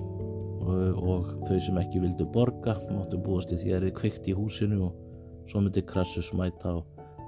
Og, 0.64 1.00
og 1.04 1.32
þau 1.48 1.58
sem 1.60 1.80
ekki 1.82 2.00
vildu 2.00 2.28
borga 2.32 2.78
máttu 2.88 3.20
búast 3.20 3.52
í 3.52 3.60
því 3.60 3.74
að 3.74 3.82
það 3.82 3.90
er 3.90 3.98
kvikt 3.98 4.30
í 4.32 4.36
húsinu 4.38 4.80
og 4.86 5.50
svo 5.52 5.60
myndi 5.60 5.84
krassus 5.84 6.32
mæta 6.36 6.72
á 6.72 6.80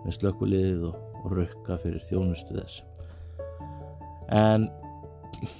með 0.05 0.17
slökkviliðið 0.19 0.85
og, 0.87 1.01
og 1.23 1.35
rukka 1.41 1.77
fyrir 1.81 2.05
þjónustu 2.07 2.55
þess. 2.55 2.79
En 4.31 4.69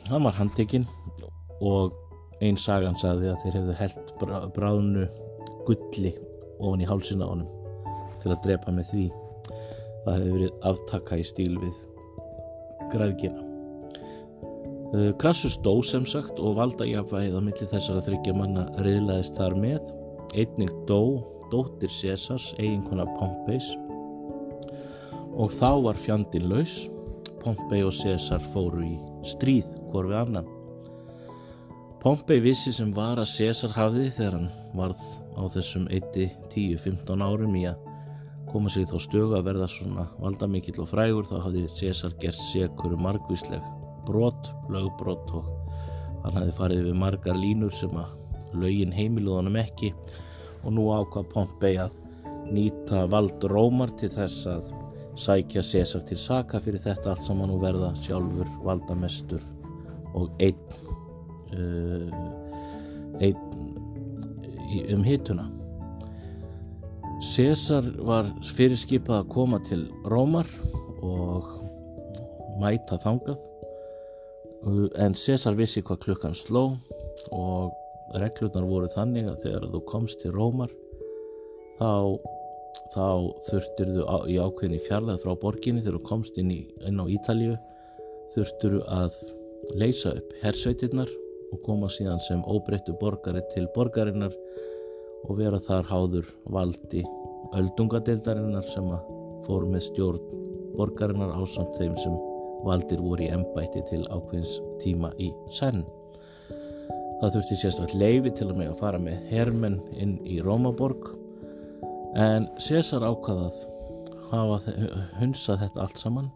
hann 0.07 0.23
var 0.23 0.37
handtekinn 0.37 0.87
og 1.59 1.93
einn 2.43 2.57
sagan 2.59 2.95
saði 2.99 3.31
að 3.31 3.43
þeir 3.43 3.57
hefðu 3.59 3.77
held 3.81 4.13
bráðnu 4.55 5.05
gulli 5.67 6.13
ofan 6.59 6.83
í 6.83 6.89
hálsina 6.89 7.27
honum 7.27 7.49
til 8.23 8.33
að 8.33 8.41
drepa 8.45 8.73
með 8.73 8.91
því. 8.91 9.05
Það 10.05 10.15
hefði 10.15 10.33
verið 10.35 10.65
aftaka 10.69 11.19
í 11.19 11.25
stíl 11.25 11.53
við 11.61 11.75
græðgina. 12.93 13.45
Krassus 15.19 15.57
dó 15.65 15.73
sem 15.83 16.05
sagt 16.07 16.39
og 16.39 16.55
valda 16.59 16.85
jafnvægið 16.87 17.35
á 17.35 17.41
milli 17.43 17.69
þessara 17.71 18.03
þryggja 18.05 18.35
manna 18.37 18.65
reyðlaðist 18.85 19.37
þar 19.39 19.57
með. 19.59 19.89
Einning 20.35 20.71
dó 20.89 21.01
dóttir 21.51 21.91
Césars 21.91 22.53
eiginkona 22.59 23.05
Pompeis 23.19 23.67
og 25.35 25.51
þá 25.51 25.69
var 25.89 25.99
fjandin 25.99 26.47
laus. 26.51 26.85
Pompei 27.43 27.83
og 27.85 27.93
César 27.93 28.41
fóru 28.53 28.81
í 28.87 28.95
stríð 29.27 29.67
hvort 29.91 30.09
við 30.09 30.21
annan 30.21 30.54
Pompei 32.05 32.37
vissi 32.37 32.69
sem 32.69 32.91
var 32.93 33.17
að 33.17 33.31
César 33.31 33.71
hafði 33.73 34.11
þegar 34.13 34.35
hann 34.35 34.49
varð 34.77 34.99
á 35.41 35.49
þessum 35.55 35.87
1-10-15 35.89 37.23
árum 37.25 37.55
í 37.57 37.63
að 37.65 37.79
koma 38.51 38.69
sér 38.69 38.83
í 38.83 38.89
þá 38.91 38.99
stögu 39.07 39.33
að 39.33 39.47
verða 39.47 39.69
svona 39.73 40.05
valdamikill 40.19 40.83
og 40.83 40.91
frægur 40.91 41.25
þá 41.25 41.33
hafði 41.47 41.63
César 41.79 42.13
gert 42.21 42.37
segur 42.51 42.93
margvísleg 43.01 43.65
brot, 44.05 44.51
lögbrot 44.69 45.33
og 45.39 45.49
hann 46.27 46.37
hafði 46.37 46.55
farið 46.59 46.85
við 46.91 47.01
margar 47.07 47.41
línur 47.41 47.73
sem 47.73 47.97
að 47.97 48.13
lögin 48.61 48.93
heimiluðanum 48.93 49.57
ekki. 49.65 49.89
Og 50.61 50.77
nú 50.77 50.85
ákvað 50.93 51.33
Pompei 51.33 51.73
að 51.87 51.97
nýta 52.53 53.07
vald 53.09 53.49
Rómar 53.49 53.97
til 53.97 54.13
þess 54.13 54.45
að 54.53 54.69
sækja 55.25 55.65
César 55.73 56.05
til 56.05 56.21
saka 56.21 56.61
fyrir 56.61 56.85
þetta 56.85 57.15
allt 57.15 57.25
saman 57.25 57.57
og 57.57 57.65
verða 57.65 57.95
sjálfur 58.05 58.57
valdamestur 58.61 59.41
og 60.13 60.29
einn 60.37 60.84
einn 63.21 63.37
um 64.93 65.03
hituna. 65.05 65.49
César 67.23 67.85
var 68.03 68.27
fyrirskipað 68.55 69.21
að 69.21 69.29
koma 69.31 69.59
til 69.65 69.85
Rómar 70.11 70.49
og 71.05 71.47
mæta 72.59 72.99
þangað. 73.01 73.39
En 74.99 75.15
César 75.15 75.55
vissi 75.57 75.83
hvað 75.85 76.03
klukkan 76.03 76.35
sló 76.35 76.65
og 77.31 77.71
reglurnar 78.19 78.65
voru 78.67 78.89
þannig 78.91 79.29
að 79.29 79.45
þegar 79.45 79.69
þú 79.71 79.81
komst 79.89 80.21
til 80.21 80.33
Rómar 80.35 80.71
þá, 81.79 82.19
þá 82.93 83.07
þurftur 83.49 83.93
þú 83.95 84.05
á, 84.05 84.17
í 84.29 84.37
ákveðinni 84.39 84.81
fjarlæð 84.85 85.21
frá 85.23 85.33
borginni 85.41 85.83
þegar 85.83 85.99
þú 85.99 86.09
komst 86.09 86.37
inn, 86.41 86.51
í, 86.51 86.61
inn 86.85 87.01
á 87.01 87.05
Ítalju 87.07 87.57
þurftur 88.35 88.77
þú 88.77 88.81
að 88.99 89.21
leysa 89.79 90.15
upp 90.19 90.35
hersveitirnar 90.43 91.11
og 91.55 91.63
koma 91.65 91.89
síðan 91.91 92.21
sem 92.27 92.43
óbreyttu 92.43 92.95
borgari 92.99 93.43
til 93.53 93.67
borgarinnar 93.75 94.35
og 95.25 95.39
vera 95.39 95.59
þar 95.63 95.89
háður 95.89 96.31
valdi 96.51 97.03
öldungadeildarinnar 97.55 98.67
sem 98.73 98.87
að 98.91 99.11
fór 99.45 99.67
með 99.69 99.85
stjórn 99.89 100.23
borgarinnar 100.75 101.35
ásamt 101.39 101.77
þeim 101.79 101.95
sem 102.01 102.15
valdir 102.65 103.01
voru 103.03 103.25
í 103.25 103.29
ennbætti 103.33 103.83
til 103.89 104.01
ákveðins 104.09 104.55
tíma 104.81 105.11
í 105.21 105.29
senn. 105.53 105.83
Það 107.21 107.35
þurfti 107.37 107.59
sérstaklega 107.61 108.01
leifi 108.01 108.33
til 108.35 108.49
að 108.49 108.57
með 108.59 108.71
að 108.73 108.81
fara 108.81 109.01
með 109.01 109.29
hermenn 109.31 109.77
inn 109.95 110.17
í 110.27 110.41
Rómaborg 110.43 111.13
en 112.19 112.49
César 112.61 113.05
ákvaðað 113.05 113.61
hafa 114.31 114.75
hunsað 115.19 115.61
þetta 115.63 115.85
allt 115.85 116.01
saman 116.01 116.31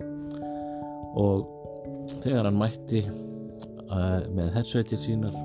og 1.20 1.48
þegar 2.22 2.48
hann 2.48 2.62
mætti 2.62 3.04
með 3.90 4.52
hersveitir 4.54 5.02
sínar 5.02 5.36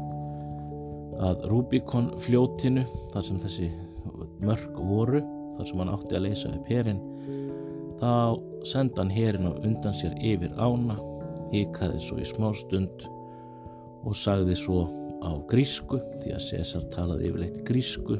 að 1.25 1.47
Rubikon 1.51 2.11
fljótinu 2.21 2.85
þar 3.13 3.27
sem 3.29 3.41
þessi 3.43 3.71
mörg 4.45 4.79
voru 4.79 5.23
þar 5.57 5.69
sem 5.69 5.83
hann 5.83 5.93
átti 5.95 6.19
að 6.19 6.27
leysa 6.27 6.53
upp 6.53 6.71
herin 6.73 7.01
þá 8.01 8.11
senda 8.67 9.03
hann 9.03 9.13
herin 9.15 9.49
og 9.51 9.65
undan 9.65 9.97
sér 9.97 10.17
yfir 10.19 10.53
ána 10.59 10.99
hikaði 11.53 12.03
svo 12.03 12.19
í 12.21 12.27
smá 12.29 12.51
stund 12.59 13.07
og 14.05 14.17
sagði 14.19 14.57
svo 14.59 14.85
á 15.25 15.33
grísku 15.49 16.01
því 16.21 16.35
að 16.37 16.47
César 16.51 16.85
talaði 16.93 17.31
yfirleitt 17.31 17.63
grísku 17.69 18.19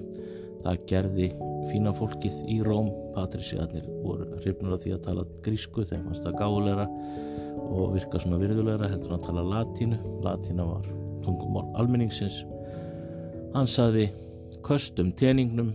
það 0.65 0.85
gerði 0.89 1.29
fína 1.69 1.93
fólkið 1.97 2.41
í 2.53 2.61
Róm 2.65 2.89
patrísiðarnir 3.17 3.89
voru 4.05 4.29
hrifnur 4.41 4.77
af 4.77 4.85
því 4.85 4.95
að 4.97 5.05
tala 5.09 5.27
grísku 5.45 5.85
þeim 5.89 6.07
fannst 6.07 6.25
það 6.25 6.39
gáleira 6.41 6.87
og 7.75 7.95
virka 7.95 8.21
svona 8.21 8.41
virðulegra 8.43 8.91
heldur 8.91 9.17
að 9.17 9.25
tala 9.29 9.47
latínu. 9.49 9.99
Latína 10.25 10.67
var 10.69 10.87
tungumál 11.25 11.71
almenningsins. 11.81 12.43
Hann 13.55 13.71
saði 13.71 14.09
köstum 14.67 15.13
teningnum 15.19 15.75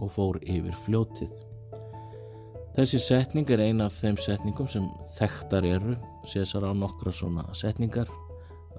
og 0.00 0.10
fór 0.14 0.40
yfir 0.46 0.76
fljótið. 0.86 1.32
Þessi 2.76 3.00
setning 3.02 3.50
er 3.50 3.62
eina 3.64 3.88
af 3.90 3.96
þeim 3.98 4.18
setningum 4.22 4.68
sem 4.70 4.86
þekktar 5.16 5.66
eru 5.66 5.96
sésar 6.28 6.64
á 6.64 6.72
nokkra 6.72 7.12
svona 7.12 7.44
setningar. 7.56 8.08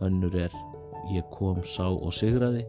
Önnur 0.02 0.36
er 0.48 0.54
ég 1.12 1.28
kom, 1.34 1.60
sá 1.66 1.90
og 1.90 2.14
sigraði. 2.16 2.64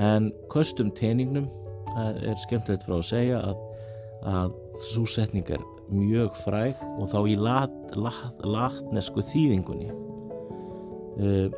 En 0.00 0.30
köstum 0.50 0.90
teningnum 0.96 1.50
er 1.98 2.38
skemmtilegt 2.40 2.86
frá 2.86 2.96
að 2.96 3.08
segja 3.10 3.42
að, 3.44 3.62
að 4.32 4.56
svo 4.88 5.04
setning 5.06 5.46
er 5.52 5.62
mjög 5.94 6.36
fræg 6.44 6.80
og 6.96 7.10
þá 7.12 7.18
í 7.28 7.36
lat, 7.40 7.76
lat, 7.96 8.42
latnesku 8.44 9.24
þýðingunni. 9.32 9.90
Uh, 11.22 11.48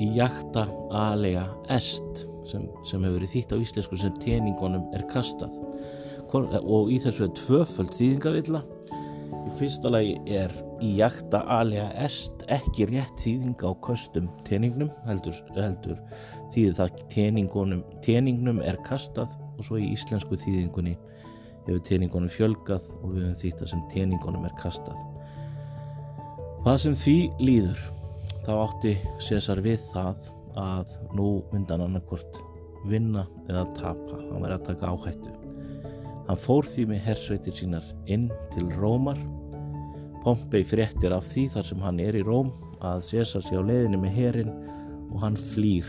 í 0.00 0.10
jakta 0.18 0.66
aðlega 0.92 1.46
est 1.72 2.24
sem, 2.48 2.66
sem 2.84 3.02
hefur 3.04 3.18
verið 3.18 3.34
þýtt 3.34 3.54
á 3.54 3.62
íslensku 3.62 3.98
sem 4.00 4.14
teningunum 4.22 4.86
er 4.96 5.06
kastað. 5.12 5.54
Og 6.34 6.90
í 6.90 6.98
þessu 6.98 7.28
er 7.28 7.34
tvöföld 7.38 7.92
þýðingavilla. 7.94 8.64
Í 9.44 9.52
fyrsta 9.60 9.92
lagi 9.92 10.16
er 10.26 10.52
í 10.82 10.96
jakta 10.98 11.44
aðlega 11.52 11.88
est 12.04 12.44
ekki 12.52 12.88
rétt 12.90 13.22
þýðinga 13.22 13.70
á 13.70 13.72
kostum 13.84 14.28
teningnum 14.48 14.90
heldur, 15.06 15.36
heldur 15.54 16.00
þýðir 16.52 16.76
það 16.80 17.00
teningunum, 17.12 17.82
teningnum 18.04 18.60
er 18.64 18.78
kastað 18.86 19.30
og 19.54 19.66
svo 19.68 19.78
í 19.78 19.92
íslensku 19.94 20.38
þýðingunni 20.42 20.96
hefur 21.66 21.82
teiningunum 21.88 22.32
fjölgað 22.32 22.88
og 23.00 23.12
við 23.12 23.26
höfum 23.26 23.40
þýtt 23.42 23.62
að 23.64 23.70
sem 23.72 23.84
teiningunum 23.92 24.46
er 24.48 24.56
kastað. 24.60 24.98
Hvað 26.64 26.80
sem 26.80 26.96
því 26.96 27.18
líður 27.44 27.84
þá 28.44 28.52
átti 28.56 28.96
César 29.20 29.60
við 29.64 29.82
það 29.90 30.28
að 30.60 30.92
nú 31.16 31.28
myndan 31.52 31.84
annarkvort 31.84 32.38
vinna 32.88 33.24
eða 33.48 33.64
tapa, 33.76 34.20
hann 34.20 34.44
verið 34.44 34.56
að 34.58 34.66
taka 34.68 34.92
áhættu. 34.92 35.32
Hann 36.24 36.40
fór 36.40 36.68
því 36.68 36.86
með 36.88 37.04
hersveitir 37.08 37.56
sínar 37.56 37.88
inn 38.08 38.30
til 38.54 38.68
Rómar. 38.78 39.18
Pompei 40.24 40.64
fréttir 40.64 41.12
af 41.12 41.28
því 41.28 41.46
þar 41.52 41.68
sem 41.68 41.84
hann 41.84 42.00
er 42.00 42.16
í 42.16 42.24
Róm 42.24 42.52
að 42.84 43.04
César 43.10 43.44
sé 43.44 43.60
á 43.60 43.62
leiðinni 43.64 44.00
með 44.00 44.16
herin 44.18 44.52
og 45.10 45.18
hann 45.20 45.36
flýr 45.52 45.88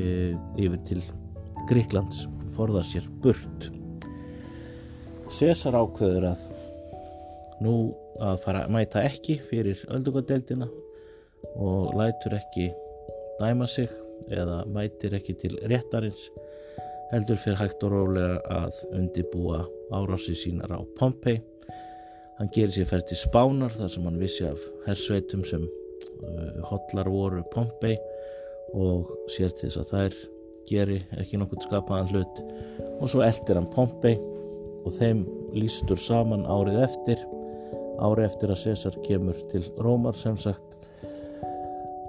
e, 0.00 0.32
yfir 0.60 0.80
til 0.88 1.02
Gríklands, 1.68 2.24
forða 2.56 2.84
sér 2.84 3.08
burt. 3.24 3.68
César 5.34 5.74
ákveður 5.74 6.28
að 6.30 6.42
nú 7.64 7.74
að 8.22 8.36
fara 8.44 8.64
að 8.64 8.74
mæta 8.76 9.02
ekki 9.02 9.40
fyrir 9.48 9.80
öldungadeildina 9.90 10.68
og 11.58 11.94
lætur 11.98 12.36
ekki 12.38 12.68
dæma 13.40 13.66
sig 13.66 13.90
eða 14.30 14.60
mætir 14.70 15.16
ekki 15.18 15.34
til 15.40 15.56
réttarins 15.70 16.28
heldur 17.10 17.40
fyrir 17.42 17.58
hægt 17.58 17.82
og 17.82 17.96
rólega 17.96 18.36
að 18.60 18.78
undibúa 18.94 19.64
árási 19.94 20.36
sínar 20.38 20.70
á 20.70 20.80
Pompei 20.98 21.40
hann 22.38 22.52
gerir 22.54 22.74
sér 22.76 22.90
færð 22.92 23.08
til 23.10 23.18
spánar 23.24 23.74
þar 23.74 23.90
sem 23.90 24.06
hann 24.06 24.20
vissi 24.22 24.46
af 24.46 24.62
hersveitum 24.86 25.42
sem 25.50 25.66
uh, 25.66 26.62
hotlar 26.70 27.10
voru 27.10 27.42
Pompei 27.54 27.96
og 28.74 29.10
sér 29.34 29.50
til 29.54 29.70
þess 29.70 29.82
að 29.82 29.90
þær 29.94 30.20
geri 30.68 31.00
ekki 31.20 31.38
nokkur 31.38 31.60
skapaðan 31.66 32.10
hlut. 32.12 32.40
Og 33.02 33.10
svo 33.12 33.20
eldir 33.24 33.58
hann 33.58 33.68
Pompei 33.74 34.14
og 34.84 34.92
þeim 34.98 35.24
lístur 35.56 36.00
saman 36.00 36.46
árið 36.46 36.82
eftir. 36.84 37.24
Árið 38.02 38.28
eftir 38.28 38.52
að 38.52 38.62
César 38.64 38.96
kemur 39.04 39.38
til 39.52 39.64
Rómar 39.80 40.16
sem 40.18 40.36
sagt. 40.40 40.74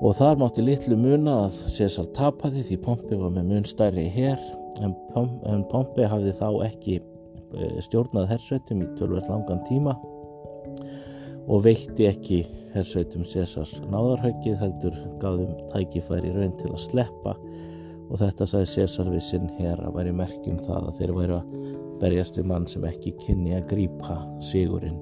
Og 0.03 0.15
þar 0.17 0.39
mátti 0.41 0.63
litlu 0.65 0.97
muna 0.99 1.45
að 1.45 1.61
César 1.71 2.09
tapaði 2.15 2.65
því 2.67 2.79
Pompi 2.83 3.19
var 3.19 3.31
með 3.35 3.51
mun 3.53 3.67
stærri 3.69 4.09
hér 4.11 4.41
en, 4.83 4.95
Pom 5.13 5.37
en 5.47 5.63
Pompi 5.71 6.03
hafði 6.09 6.33
þá 6.35 6.49
ekki 6.67 6.97
eh, 6.99 7.79
stjórnað 7.85 8.27
hersveitum 8.33 8.83
í 8.83 8.89
tölvert 8.99 9.31
langan 9.31 9.63
tíma 9.69 9.95
og 11.45 11.63
veitti 11.63 12.09
ekki 12.09 12.41
hersveitum 12.73 13.23
Césars 13.29 13.77
náðarhaugið 13.87 14.57
heldur 14.59 14.97
gafðum 15.21 15.53
tækifæri 15.71 16.33
raun 16.35 16.55
til 16.59 16.73
að 16.73 16.83
sleppa. 16.89 17.35
Og 18.05 18.19
þetta 18.21 18.45
sagði 18.49 18.71
César 18.73 19.09
við 19.09 19.23
sinn 19.25 19.47
hér 19.57 19.79
að 19.81 19.95
væri 19.95 20.13
merkjum 20.13 20.59
það 20.65 20.89
að 20.89 20.99
þeir 20.99 21.13
væri 21.15 21.37
að 21.39 21.53
berjast 22.01 22.39
við 22.39 22.49
mann 22.51 22.67
sem 22.69 22.85
ekki 22.87 23.15
kynni 23.23 23.55
að 23.57 23.69
grípa 23.73 24.17
sigurinn 24.43 24.97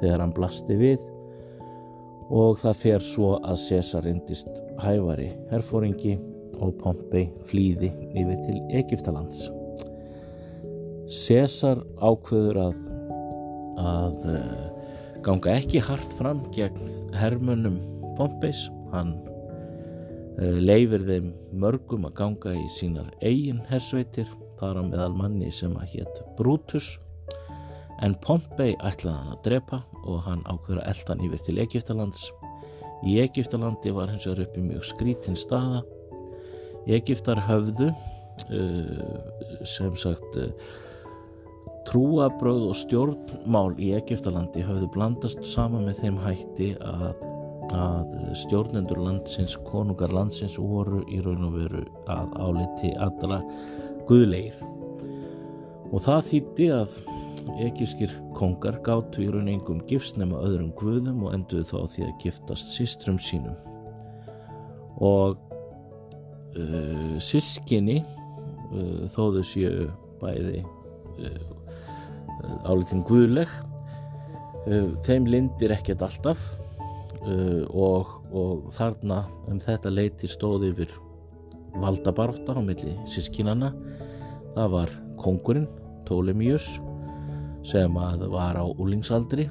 þegar 0.00 0.24
hann 0.24 0.34
blasti 0.36 0.78
við. 0.78 1.02
Og 2.26 2.58
það 2.58 2.80
fer 2.80 3.04
svo 3.04 3.36
að 3.38 3.60
César 3.68 4.08
indist 4.10 4.50
hævari 4.82 5.30
herfóringi 5.52 6.16
og 6.58 6.74
Pompei 6.80 7.28
flýði 7.46 7.92
yfir 8.16 8.42
til 8.48 8.58
Egiptalands 8.74 9.46
César 11.06 11.78
ákveður 12.02 12.58
að, 12.58 12.78
að 13.78 14.24
uh, 14.26 14.64
ganga 15.22 15.52
ekki 15.54 15.78
hart 15.86 16.16
fram 16.18 16.40
gegn 16.54 16.88
hermönum 17.14 17.78
Pompeis. 18.18 18.64
Hann 18.90 19.12
uh, 19.22 20.58
leifir 20.58 21.04
þeim 21.06 21.30
mörgum 21.62 22.08
að 22.08 22.16
ganga 22.18 22.56
í 22.58 22.66
sínar 22.74 23.12
eigin 23.20 23.62
hersveitir, 23.70 24.26
þar 24.60 24.80
á 24.80 24.82
meðal 24.88 25.12
manni 25.16 25.50
sem 25.52 25.74
að 25.78 25.96
hétt 25.96 26.22
Brutus. 26.38 26.96
En 28.04 28.16
Pompei 28.24 28.74
ætlaði 28.84 29.16
hann 29.16 29.34
að 29.34 29.44
drepa 29.46 29.82
og 30.04 30.24
hann 30.26 30.42
ákveður 30.44 30.82
að 30.82 30.90
elda 30.92 31.14
hann 31.14 31.24
yfir 31.28 31.44
til 31.46 31.60
Egiptalands. 31.62 32.26
Í 33.06 33.18
Egiptalandi 33.22 33.92
var 33.96 34.10
hins 34.12 34.26
vegar 34.28 34.46
uppi 34.46 34.64
mjög 34.64 34.84
skrítin 34.90 35.38
staða. 35.38 35.82
Egiptar 36.86 37.40
höfðu 37.48 37.90
uh, 37.90 39.64
sem 39.66 39.96
sagt 40.00 40.36
uh, 40.40 40.50
trúabröð 41.86 42.68
og 42.70 42.76
stjórnmál 42.80 43.72
í 43.82 43.92
Egiptalandi 43.96 44.64
höfðu 44.66 44.90
blandast 44.94 45.42
sama 45.46 45.80
með 45.82 46.02
þeim 46.02 46.20
hætti 46.24 46.70
að, 46.82 47.22
að 47.76 48.14
stjórnendur 48.42 49.00
landsins, 49.02 49.56
konungar 49.68 50.14
landsins 50.14 50.58
voru 50.58 51.04
í 51.12 51.20
raun 51.24 51.46
og 51.48 51.58
veru 51.60 51.84
að 52.10 52.34
áliti 52.42 52.92
allra 53.02 53.42
guðleir. 54.08 54.56
Og 55.92 56.02
það 56.02 56.26
þýtti 56.30 56.70
að 56.74 56.98
egískir 57.62 58.12
kongar 58.36 58.80
gáttu 58.84 59.24
í 59.24 59.30
raun 59.32 59.48
engum 59.50 59.80
gifsnema 59.88 60.40
öðrum 60.44 60.72
guðum 60.78 61.24
og 61.26 61.36
enduðu 61.36 61.66
þá 61.70 61.76
því 61.94 62.06
að 62.06 62.16
giftast 62.24 62.74
sístrum 62.74 63.18
sínum. 63.22 63.56
Og 64.96 65.36
uh, 66.56 67.16
sískinni 67.22 68.00
uh, 68.02 69.06
þóðu 69.14 69.44
séu 69.46 69.88
bæði 70.20 70.62
uh, 70.64 71.40
álitin 72.68 73.04
guðleg 73.06 73.50
uh, 74.66 74.92
þeim 75.06 75.28
lindir 75.30 75.74
ekkert 75.76 76.04
alltaf 76.06 76.50
uh, 77.22 77.64
og, 77.70 78.16
og 78.32 78.70
þarna 78.76 79.24
um 79.50 79.60
þetta 79.62 79.92
leiti 79.92 80.30
stóði 80.30 80.72
yfir 80.74 80.96
valdabaróta 81.82 82.56
á 82.56 82.60
milli 82.64 82.96
sískinana 83.10 83.72
það 84.56 84.72
var 84.72 84.92
kongurinn 85.20 85.68
Ptolemius 86.06 86.76
sem 87.66 87.96
að 87.98 88.28
var 88.30 88.58
á 88.58 88.64
úlingsaldri 88.64 89.48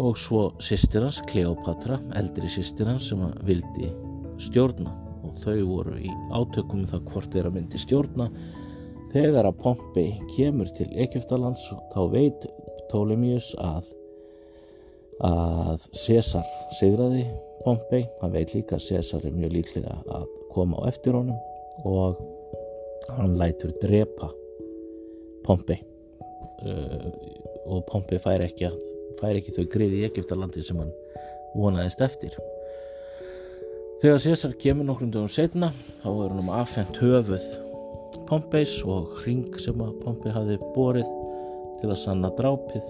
og 0.00 0.16
svo 0.18 0.46
sýstirans 0.62 1.20
Kleopatra, 1.28 1.98
eldri 2.16 2.48
sýstirans 2.50 3.10
sem 3.10 3.20
að 3.22 3.38
vildi 3.48 3.92
stjórna. 4.40 4.92
Og 5.22 5.36
þau 5.44 5.60
voru 5.68 5.98
í 6.02 6.10
átökum 6.34 6.82
um 6.82 6.88
það 6.88 7.04
hvort 7.12 7.34
þeirra 7.34 7.52
myndi 7.54 7.80
stjórna. 7.80 8.28
Þegar 9.12 9.48
að 9.48 9.58
Pompei 9.62 10.10
kemur 10.32 10.70
til 10.76 10.88
Egiptalands 11.04 11.62
þá 11.92 12.00
veit 12.10 12.46
Ptolemius 12.88 13.52
að, 13.60 13.86
að 15.28 15.86
César 15.94 16.48
sigraði 16.80 17.26
Pompei. 17.64 18.04
Hann 18.20 18.34
veit 18.34 18.54
líka 18.54 18.76
að 18.78 18.86
César 18.88 19.26
er 19.26 19.34
mjög 19.36 19.56
líklega 19.56 19.96
að 20.10 20.28
koma 20.52 20.82
á 20.82 20.90
eftir 20.90 21.16
honum 21.16 21.38
og 21.88 22.20
hann 23.16 23.36
lætur 23.40 23.72
drepa 23.82 24.30
Pompei 25.42 25.80
uh, 26.62 27.08
og 27.66 27.82
Pompei 27.88 28.20
fær 28.22 28.44
ekki, 28.44 28.68
að, 28.68 28.78
fær 29.20 29.38
ekki 29.38 29.54
þau 29.56 29.66
griði 29.72 30.02
í 30.02 30.08
Egiptalandi 30.10 30.62
sem 30.64 30.78
hann 30.82 30.92
vonaðist 31.56 32.02
eftir. 32.04 32.36
Þegar 34.02 34.22
César 34.24 34.54
kemur 34.58 34.86
nokkrum 34.88 35.12
dögum 35.14 35.30
setna 35.30 35.72
þá 36.02 36.08
er 36.10 36.32
hann 36.32 36.42
um 36.42 36.54
aðfengt 36.54 37.02
höfuð 37.02 37.50
Pompeis 38.28 38.78
og 38.88 39.12
hring 39.22 39.50
sem 39.60 39.78
að 39.84 39.98
Pompei 40.02 40.32
hafi 40.34 40.58
borið 40.76 41.08
til 41.82 41.90
að 41.90 42.00
sanna 42.04 42.30
drápið 42.38 42.86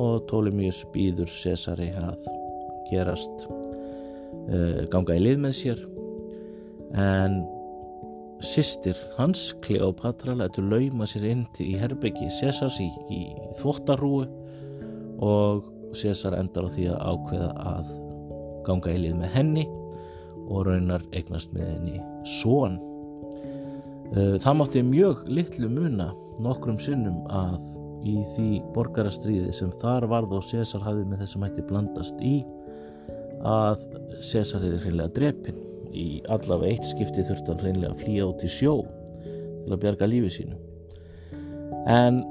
og 0.00 0.24
Ptolemius 0.28 0.82
býður 0.94 1.30
Cesari 1.30 1.90
að 1.98 2.24
gerast 2.90 3.46
ganga 4.92 5.16
í 5.16 5.22
lið 5.24 5.42
með 5.44 5.54
sér. 5.58 5.82
En 7.00 7.42
sýstir 8.44 8.98
hans 9.18 9.52
Kleopatra 9.64 10.34
lætur 10.36 10.66
lauma 10.68 11.08
sér 11.08 11.28
inn 11.30 11.44
í 11.64 11.74
herbyggi 11.80 12.28
Cesars 12.40 12.76
í, 12.82 12.90
í 13.08 13.22
þvottarúu 13.60 14.24
og 15.24 15.70
Cesar 15.96 16.36
endar 16.36 16.68
á 16.68 16.74
því 16.74 16.88
að 16.92 17.04
ákveða 17.12 17.52
að 17.74 17.92
ganga 18.66 18.96
í 18.96 19.04
lið 19.06 19.20
með 19.22 19.38
henni 19.38 19.68
og 20.44 20.66
raunar 20.68 21.06
eignast 21.16 21.54
með 21.56 21.70
henni 21.70 22.02
són 22.40 22.76
Eh, 24.14 24.36
það 24.38 24.58
mátti 24.60 24.82
mjög 24.86 25.24
litlu 25.26 25.68
muna 25.72 26.12
nokkrum 26.44 26.76
sinnum 26.82 27.24
að 27.34 27.64
í 28.06 28.20
því 28.34 28.48
borgarastriði 28.74 29.54
sem 29.56 29.72
þar 29.80 30.06
varð 30.10 30.36
og 30.36 30.44
César 30.46 30.84
hafði 30.84 31.06
með 31.08 31.24
þessum 31.24 31.46
hætti 31.46 31.64
blandast 31.70 32.20
í 32.22 32.34
að 33.44 33.86
César 34.24 34.62
hefði 34.64 34.82
hreinlega 34.84 35.14
drepin 35.16 35.62
í 35.94 36.06
allavega 36.32 36.72
eitt 36.72 36.86
skipti 36.88 37.24
þurfti 37.26 37.52
hann 37.52 37.62
hreinlega 37.62 37.92
að 37.92 38.04
flýja 38.04 38.28
út 38.30 38.44
í 38.44 38.50
sjó 38.50 38.76
til 39.24 39.72
að 39.72 39.80
bjarga 39.84 40.08
lífi 40.10 40.32
sínu. 40.38 40.58
En 41.90 42.22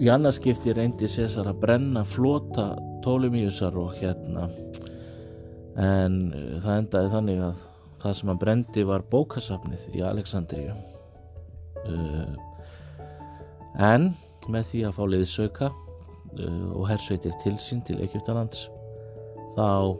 í 0.00 0.08
annarskipti 0.10 0.74
reyndi 0.76 1.08
César 1.10 1.50
að 1.50 1.60
brenna 1.64 2.04
flota 2.08 2.72
Ptolemiusar 3.00 3.76
og 3.80 3.94
hérna 3.96 4.48
en 5.80 6.16
eh, 6.34 6.56
það 6.60 6.78
endaði 6.78 7.12
þannig 7.14 7.44
að 7.46 7.60
það 8.00 8.16
sem 8.16 8.32
hann 8.32 8.40
brendi 8.40 8.84
var 8.88 9.04
bókasafnið 9.12 9.86
í 9.92 10.02
Aleksandríu 10.04 10.72
uh, 11.84 12.34
en 13.76 14.10
með 14.48 14.70
því 14.70 14.82
að 14.88 14.96
fá 14.96 15.02
liðsauka 15.12 15.68
uh, 15.68 16.68
og 16.72 16.86
hersveitir 16.88 17.36
til 17.44 17.56
sín 17.60 17.84
til 17.84 17.98
Egyptalands 18.00 18.68
þá 19.56 19.96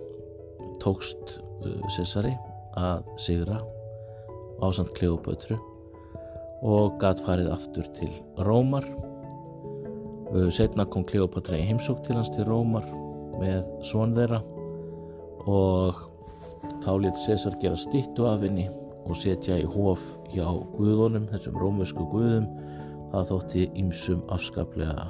tókst 0.83 1.37
uh, 1.39 1.87
Cesari 1.97 2.35
að 2.79 3.07
sigra 3.21 3.61
ásand 4.65 4.93
Kleopötru 4.97 5.59
og 6.67 6.99
gatt 7.01 7.23
farið 7.25 7.51
aftur 7.55 7.89
til 7.97 8.13
Rómar 8.45 8.87
uh, 8.91 10.49
setna 10.55 10.87
kom 10.89 11.07
Kleopatra 11.09 11.59
í 11.59 11.67
heimsók 11.71 12.05
til 12.07 12.19
hans 12.19 12.33
til 12.35 12.47
Rómar 12.49 12.87
með 13.41 13.65
svon 13.89 14.15
þeirra 14.17 14.43
og 15.49 16.07
Þá 16.81 16.93
let 17.01 17.19
César 17.21 17.57
gera 17.61 17.77
stittu 17.77 18.25
af 18.29 18.45
henni 18.45 18.69
og 19.09 19.17
setja 19.19 19.59
í 19.61 19.67
hóf 19.69 20.01
hjá 20.33 20.47
guðunum, 20.77 21.27
þessum 21.33 21.59
rómösku 21.61 22.07
guðum. 22.13 22.47
Það 23.11 23.31
þótti 23.33 23.65
ímsum 23.81 24.21
afskaplega 24.33 25.09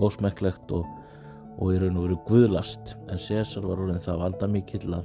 ósmekklegt 0.00 0.72
og, 0.74 0.86
og 1.58 1.74
í 1.74 1.80
raun 1.82 1.98
og 1.98 2.08
veru 2.08 2.20
guðlast. 2.28 2.94
En 3.12 3.20
César 3.20 3.66
var 3.66 3.82
orðin 3.82 4.02
það 4.02 4.22
valda 4.24 4.48
mikill 4.50 4.96
að 4.98 5.04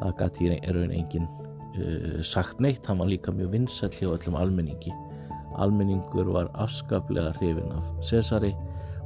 það 0.00 0.14
gæti 0.20 0.50
í 0.50 0.76
raun 0.76 0.94
enginn 0.94 1.26
uh, 1.26 2.20
sagt 2.22 2.62
neitt. 2.62 2.86
Hann 2.86 3.02
var 3.02 3.10
líka 3.10 3.34
mjög 3.34 3.54
vinsall 3.56 3.94
hjá 3.94 4.10
öllum 4.12 4.38
almenningi. 4.38 4.94
Almenningur 5.62 6.32
var 6.34 6.50
afskaplega 6.58 7.34
hrifin 7.38 7.74
af 7.74 7.90
Césari 8.02 8.54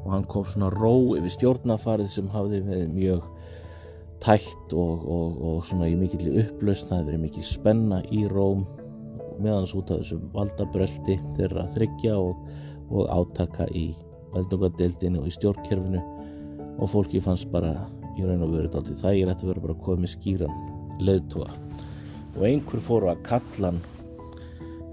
og 0.04 0.12
hann 0.14 0.28
kom 0.30 0.46
svona 0.48 0.70
ró 0.72 0.94
yfir 1.18 1.34
stjórnafarið 1.34 2.08
sem 2.12 2.28
hafði 2.32 2.62
með 2.64 2.84
mjög 2.94 3.26
tætt 4.24 4.74
og, 4.74 5.04
og, 5.04 5.38
og 5.44 5.58
svona 5.68 5.88
í 5.90 5.96
mikill 5.98 6.30
upplaust, 6.42 6.88
það 6.88 7.02
hefur 7.02 7.10
verið 7.10 7.24
mikill 7.26 7.46
spenna 7.46 8.00
í 8.14 8.24
Róm 8.30 8.64
meðans 9.38 9.74
út 9.78 9.92
af 9.94 10.02
þessum 10.02 10.24
valdabröldi 10.34 11.18
þeirra 11.36 11.66
þryggja 11.74 12.16
og, 12.18 12.40
og 12.90 13.10
átaka 13.14 13.68
í 13.76 13.90
veldungadeildinu 14.34 15.22
og 15.22 15.28
í 15.30 15.34
stjórnkerfinu 15.36 16.02
og 16.78 16.90
fólki 16.92 17.22
fannst 17.22 17.50
bara 17.52 17.74
í 18.18 18.26
raun 18.26 18.44
og 18.46 18.54
það 18.72 19.10
er 19.12 19.32
eftir 19.32 19.48
að 19.48 19.52
vera 19.52 19.66
bara 19.66 19.78
komið 19.84 20.14
skýran 20.14 20.62
leðtúa 21.02 21.50
og 22.36 22.42
einhver 22.46 22.82
fóru 22.82 23.10
að 23.12 23.22
kalla 23.26 23.72
hann 23.72 23.82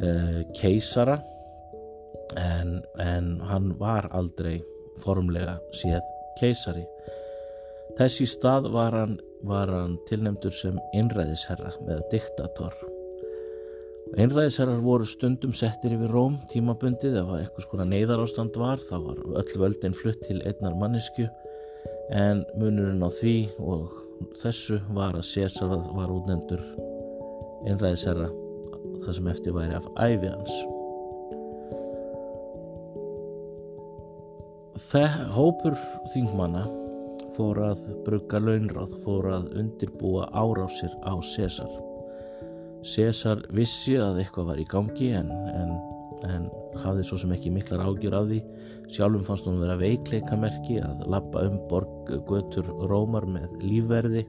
uh, 0.02 0.42
keisara 0.58 1.20
en, 2.42 2.80
en 3.02 3.38
hann 3.50 3.72
var 3.80 4.10
aldrei 4.18 4.60
formlega 5.02 5.60
séð 5.78 6.04
keisari 6.40 6.86
Þess 7.96 8.20
í 8.20 8.26
stað 8.28 8.66
var 8.74 8.92
hann, 8.92 9.14
hann 9.48 9.94
tilnemdur 10.10 10.52
sem 10.52 10.76
einræðisherra 10.98 11.70
með 11.88 12.02
diktator. 12.12 12.74
Einræðisherrar 14.20 14.82
voru 14.84 15.08
stundum 15.08 15.54
settir 15.56 15.96
yfir 15.96 16.12
Róm 16.12 16.36
tímabundið 16.52 17.16
ef 17.22 17.32
eitthvað 17.38 17.66
skona 17.66 17.86
neyðar 17.88 18.26
ástand 18.26 18.60
var 18.60 18.84
þá 18.90 18.98
var 19.06 19.22
öll 19.40 19.62
völdin 19.62 19.96
flutt 19.96 20.20
til 20.28 20.42
einnar 20.44 20.76
mannesku 20.82 21.30
en 22.14 22.44
munurinn 22.60 23.04
á 23.06 23.10
því 23.10 23.36
og 23.64 23.94
þessu 24.42 24.78
var 24.94 25.18
að 25.18 25.28
César 25.30 25.72
var 25.96 26.14
útnefndur 26.14 26.62
einræðisherra 27.66 28.30
það 29.06 29.18
sem 29.18 29.30
eftir 29.32 29.56
væri 29.56 29.78
af 29.78 29.88
æfi 30.02 30.30
hans. 30.30 30.56
Það 34.86 35.18
hópur 35.36 35.80
þingmanna 36.14 36.66
fór 37.36 37.60
að 37.66 37.82
brugga 38.06 38.40
launráð, 38.40 38.94
fór 39.04 39.28
að 39.34 39.50
undirbúa 39.60 40.30
árásir 40.32 40.94
á 41.04 41.14
César. 41.34 41.74
César 42.86 43.42
vissi 43.56 43.98
að 43.98 44.22
eitthvað 44.22 44.52
var 44.54 44.62
í 44.62 44.68
gangi 44.72 45.12
en, 45.18 45.32
en 45.32 45.74
en 46.24 46.48
hafði 46.84 47.06
svo 47.08 47.20
sem 47.20 47.34
ekki 47.36 47.52
miklar 47.54 47.84
ágjur 47.84 48.16
af 48.18 48.30
því 48.30 48.40
sjálfum 48.92 49.26
fannst 49.28 49.48
hún 49.50 49.62
vera 49.62 49.78
veikleikamerki 49.80 50.80
að 50.84 51.06
lappa 51.12 51.46
um 51.48 51.58
borg 51.70 52.12
götur 52.30 52.68
rómar 52.90 53.26
með 53.30 53.56
lífverði. 53.64 54.26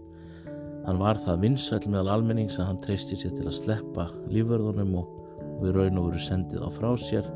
Hann 0.86 1.00
var 1.02 1.18
það 1.24 1.42
vinsæl 1.42 1.82
meðal 1.88 2.14
almennings 2.16 2.60
að 2.60 2.70
hann 2.70 2.80
treysti 2.84 3.18
sér 3.18 3.34
til 3.36 3.48
að 3.48 3.58
sleppa 3.58 4.08
lífverðunum 4.32 4.94
og 5.00 5.12
við 5.62 5.76
raun 5.76 6.00
og 6.00 6.08
veru 6.10 6.22
sendið 6.22 6.64
á 6.64 6.70
frá 6.72 6.90
sér 7.00 7.28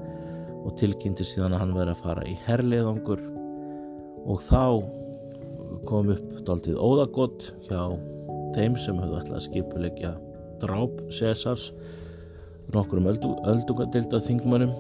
og 0.61 0.75
tilkynnti 0.81 1.25
síðan 1.27 1.57
að 1.57 1.65
hann 1.65 1.77
verið 1.77 1.95
að 1.95 2.03
fara 2.05 2.27
í 2.29 2.37
herliðangur 2.47 3.23
og 4.31 4.43
þá 4.49 4.65
kom 5.89 6.13
upp 6.13 6.33
daldið 6.47 6.81
óðagott 6.81 7.49
hjá 7.69 7.81
þeim 8.57 8.77
sem 8.81 8.99
höfðu 9.01 9.21
ætlað 9.23 9.39
að 9.39 9.47
skipulegja 9.47 10.13
dráp 10.61 11.01
Césars 11.15 11.71
nokkur 12.75 13.01
um 13.01 13.09
öldungadildað 13.11 14.27
þingmannum 14.29 14.75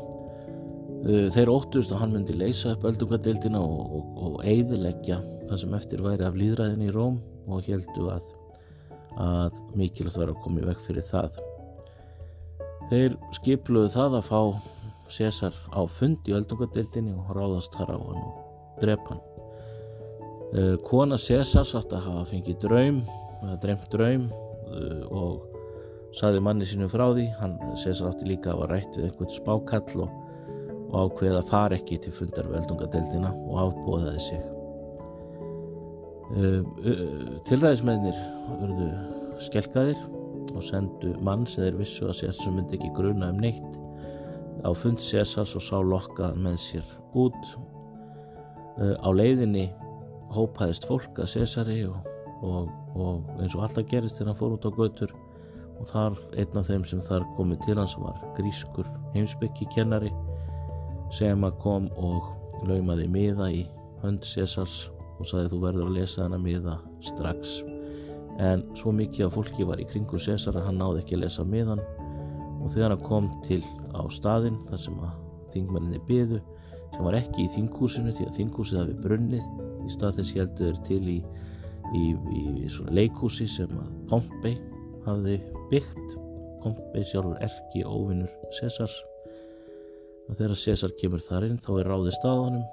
þeir 1.00 1.50
óttust 1.52 1.92
að 1.94 2.02
hann 2.02 2.14
myndi 2.14 2.34
leysa 2.36 2.74
upp 2.74 2.84
öldungadildina 2.90 3.60
og, 3.60 3.94
og, 3.96 4.18
og 4.26 4.42
eiðileggja 4.44 5.20
það 5.50 5.62
sem 5.62 5.76
eftir 5.78 6.02
væri 6.04 6.26
af 6.26 6.36
líðræðin 6.38 6.84
í 6.86 6.90
Róm 6.94 7.16
og 7.50 7.64
heldu 7.66 8.10
að, 8.12 8.26
að 9.18 9.62
mikilvægt 9.78 10.20
var 10.20 10.34
að 10.34 10.42
koma 10.44 10.62
í 10.62 10.68
veg 10.68 10.82
fyrir 10.84 11.06
það. 11.08 11.40
Þeir 12.90 13.16
skipluðu 13.38 13.90
það 13.94 14.18
að 14.20 14.28
fá 14.28 14.40
César 15.10 15.56
á 15.74 15.82
fund 15.90 16.28
í 16.30 16.34
öldungadildinni 16.36 17.16
og 17.18 17.32
ráðast 17.34 17.74
þar 17.74 17.94
á 17.94 17.98
hann 17.98 18.22
og 18.22 18.78
drepa 18.82 19.14
hann. 19.14 19.24
Uh, 20.50 20.76
kona 20.86 21.18
Césars 21.18 21.74
átt 21.78 21.92
að 21.94 22.06
hafa 22.08 22.24
fengið 22.30 22.58
draum 22.64 23.00
eða 23.40 23.56
dremt 23.62 23.86
draum 23.92 24.26
uh, 24.30 25.02
og 25.10 26.14
saði 26.18 26.42
manni 26.42 26.66
sinu 26.66 26.90
frá 26.90 27.08
því. 27.10 27.26
Hann 27.40 27.58
César 27.82 28.10
átti 28.10 28.30
líka 28.30 28.54
að 28.54 28.64
var 28.64 28.74
rætt 28.76 28.98
við 28.98 29.08
einhvern 29.08 29.34
spákall 29.34 30.04
og, 30.06 30.14
og 30.90 31.10
ákveði 31.10 31.36
að 31.38 31.50
fara 31.50 31.78
ekki 31.78 32.00
til 32.02 32.14
fundar 32.14 32.48
við 32.50 32.62
öldungadeildina 32.62 33.32
og 33.46 33.60
afbóðaði 33.64 34.24
sig. 34.26 34.46
Uh, 36.30 36.62
tilræðismennir 37.48 38.18
verðu 38.60 38.88
skelkaðir 39.42 39.98
og 40.54 40.62
sendu 40.62 41.14
mann 41.24 41.46
sem 41.48 41.66
þeir 41.66 41.78
vissu 41.80 42.08
að 42.08 42.20
César 42.22 42.54
myndi 42.54 42.78
ekki 42.78 42.92
gruna 42.96 43.30
um 43.32 43.40
neitt 43.42 43.78
á 44.66 44.70
fund 44.76 45.00
Césars 45.02 45.56
og 45.56 45.64
sá 45.64 45.78
lokkaðan 45.80 46.42
með 46.44 46.58
sér 46.62 46.94
út. 47.18 47.40
Á 48.80 49.08
leiðinni 49.12 49.68
hópaðist 50.34 50.86
fólk 50.88 51.18
að 51.20 51.32
Césari 51.34 51.80
og, 51.88 52.06
og, 52.46 52.70
og 52.94 53.40
eins 53.40 53.56
og 53.56 53.66
alltaf 53.66 53.88
gerist 53.90 54.18
þegar 54.18 54.32
hann 54.32 54.40
fór 54.40 54.56
út 54.56 54.68
á 54.68 54.70
götur 54.76 55.14
og 55.80 55.88
þar 55.88 56.18
einn 56.38 56.60
af 56.60 56.68
þeim 56.68 56.84
sem 56.88 57.02
þar 57.04 57.26
komið 57.36 57.64
til 57.66 57.78
hans 57.80 57.96
var 58.00 58.20
grískur 58.36 58.88
heimsbyggi 59.14 59.68
kennari 59.74 60.12
sem 61.14 61.44
að 61.44 61.58
kom 61.62 61.88
og 61.98 62.66
laumaði 62.68 63.08
miða 63.10 63.50
í 63.52 63.64
hönd 64.02 64.24
Césars 64.26 64.88
og 65.20 65.28
saði 65.28 65.50
þú 65.52 65.60
verður 65.64 65.88
að 65.88 65.96
lesa 65.98 66.24
hana 66.24 66.38
miða 66.40 66.78
strax. 67.04 67.60
En 68.40 68.62
svo 68.78 68.92
mikið 68.96 69.26
af 69.26 69.34
fólki 69.36 69.66
var 69.68 69.82
í 69.82 69.88
kringu 69.88 70.20
César 70.22 70.56
að 70.56 70.70
hann 70.70 70.80
náði 70.80 71.02
ekki 71.02 71.18
að 71.18 71.24
lesa 71.26 71.44
miðan 71.44 71.82
og 72.60 72.70
þegar 72.72 72.94
hann 72.94 73.04
kom 73.04 73.28
til 73.44 73.60
á 73.92 74.02
staðin 74.12 74.58
þar 74.70 74.82
sem 74.86 75.02
að 75.02 75.18
þingmenninni 75.54 76.00
byðu 76.08 76.40
sem 76.94 77.04
var 77.06 77.18
ekki 77.18 77.44
í 77.44 77.52
þinghúsinu 77.56 78.14
því 78.16 78.28
að 78.28 78.38
þinghúsið 78.38 78.80
hafi 78.80 78.96
brunnið 79.04 79.46
í 79.86 79.92
stað 79.92 80.20
þess 80.20 80.34
heldur 80.38 80.80
til 80.86 81.02
í, 81.10 81.18
í, 81.96 82.04
í 82.14 82.42
leikhúsi 82.94 83.48
sem 83.50 83.72
að 83.76 83.92
Pompei 84.10 84.56
hafði 85.06 85.38
byggt. 85.72 86.18
Pompei 86.60 87.04
sjálfur 87.08 87.40
erki 87.44 87.84
óvinnur 87.88 88.30
Césars 88.58 88.98
og 90.30 90.36
þegar 90.38 90.60
César 90.64 90.94
kemur 91.00 91.24
þar 91.24 91.50
inn 91.50 91.58
þá 91.60 91.72
er 91.80 91.90
ráði 91.90 92.14
staðanum 92.14 92.68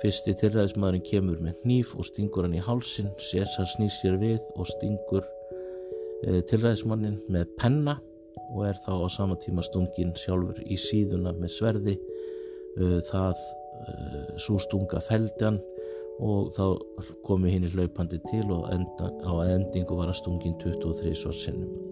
fyrsti 0.00 0.32
tilræðismadurinn 0.40 1.04
kemur 1.04 1.40
með 1.44 1.58
hníf 1.64 1.92
og 1.98 2.06
stingur 2.08 2.46
hann 2.46 2.56
í 2.56 2.62
hálsin 2.64 3.10
César 3.20 3.68
snýr 3.68 3.92
sér 3.92 4.16
við 4.20 4.46
og 4.56 4.68
stingur 4.70 5.26
e, 6.24 6.40
tilræðismannin 6.48 7.18
með 7.32 7.52
penna 7.60 7.98
og 8.50 8.64
er 8.70 8.80
þá 8.86 8.92
á 8.96 9.08
sama 9.12 9.36
tíma 9.40 9.64
stungin 9.66 10.14
sjálfur 10.18 10.58
í 10.64 10.78
síðuna 10.80 11.34
með 11.36 11.52
sverði. 11.58 11.96
E, 12.80 12.88
það 13.10 13.36
e, 13.36 13.94
svo 14.40 14.58
stunga 14.64 15.02
feldan 15.04 15.60
og 16.20 16.50
þá 16.56 16.64
komi 17.24 17.52
hinn 17.52 17.68
í 17.68 17.72
hlaupandi 17.72 18.20
til 18.28 18.46
og 18.56 18.66
enda, 18.72 19.12
á 19.24 19.32
endingu 19.52 20.00
var 20.00 20.12
að 20.12 20.20
stungin 20.22 20.58
23 20.64 21.14
svarsinnum. 21.22 21.89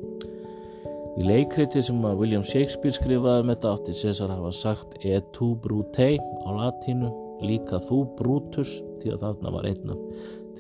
Í 1.18 1.24
leikriti 1.26 1.81
sem 1.83 1.98
að 2.07 2.20
William 2.20 2.44
Shakespeare 2.46 2.94
skrifaði 2.94 3.48
með 3.48 3.57
þetta 3.57 3.70
átti 3.74 3.94
César 3.98 4.31
hafa 4.31 4.52
sagt 4.54 4.92
e 5.02 5.16
tu 5.35 5.48
brute 5.64 6.12
á 6.14 6.50
latínu 6.54 7.09
líka 7.42 7.81
þú 7.88 8.04
Brutus 8.18 8.76
því 9.00 9.16
að 9.16 9.24
þarna 9.24 9.52
var 9.57 9.66
einn 9.66 9.90
af 9.94 10.04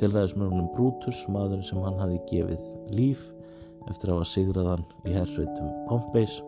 tilræðismörunum 0.00 0.66
Brutus, 0.74 1.20
maður 1.30 1.62
sem 1.66 1.78
hann 1.82 2.00
hafi 2.02 2.18
gefið 2.30 2.66
líf 2.90 3.22
eftir 3.86 4.10
að 4.10 4.18
hafa 4.18 4.30
sigraðan 4.32 4.84
í 5.06 5.14
hersveitum 5.14 5.70
Pompeis 5.86 6.40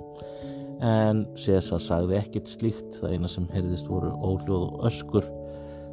en 0.82 1.22
César 1.38 1.82
sagði 1.84 2.18
ekkert 2.18 2.50
slíkt 2.50 2.98
það 2.98 3.14
eina 3.14 3.30
sem 3.30 3.46
heyrðist 3.54 3.90
voru 3.90 4.10
óljóð 4.24 4.66
og 4.72 4.84
öskur. 4.90 5.30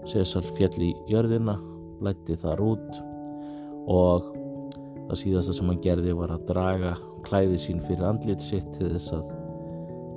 César 0.08 0.46
fjall 0.58 0.74
í 0.82 0.94
jörðina 1.12 1.58
blætti 2.00 2.38
þar 2.40 2.66
út 2.66 3.02
og 3.92 4.34
það 5.08 5.22
síðasta 5.22 5.56
sem 5.56 5.70
hann 5.72 5.84
gerði 5.84 6.16
var 6.18 6.34
að 6.36 6.48
draga 6.50 6.96
klæði 7.28 7.62
sín 7.62 7.80
fyrir 7.88 8.10
andlit 8.10 8.44
sitt 8.44 8.68
til 8.76 8.92
þess 8.94 9.14
að, 9.16 9.32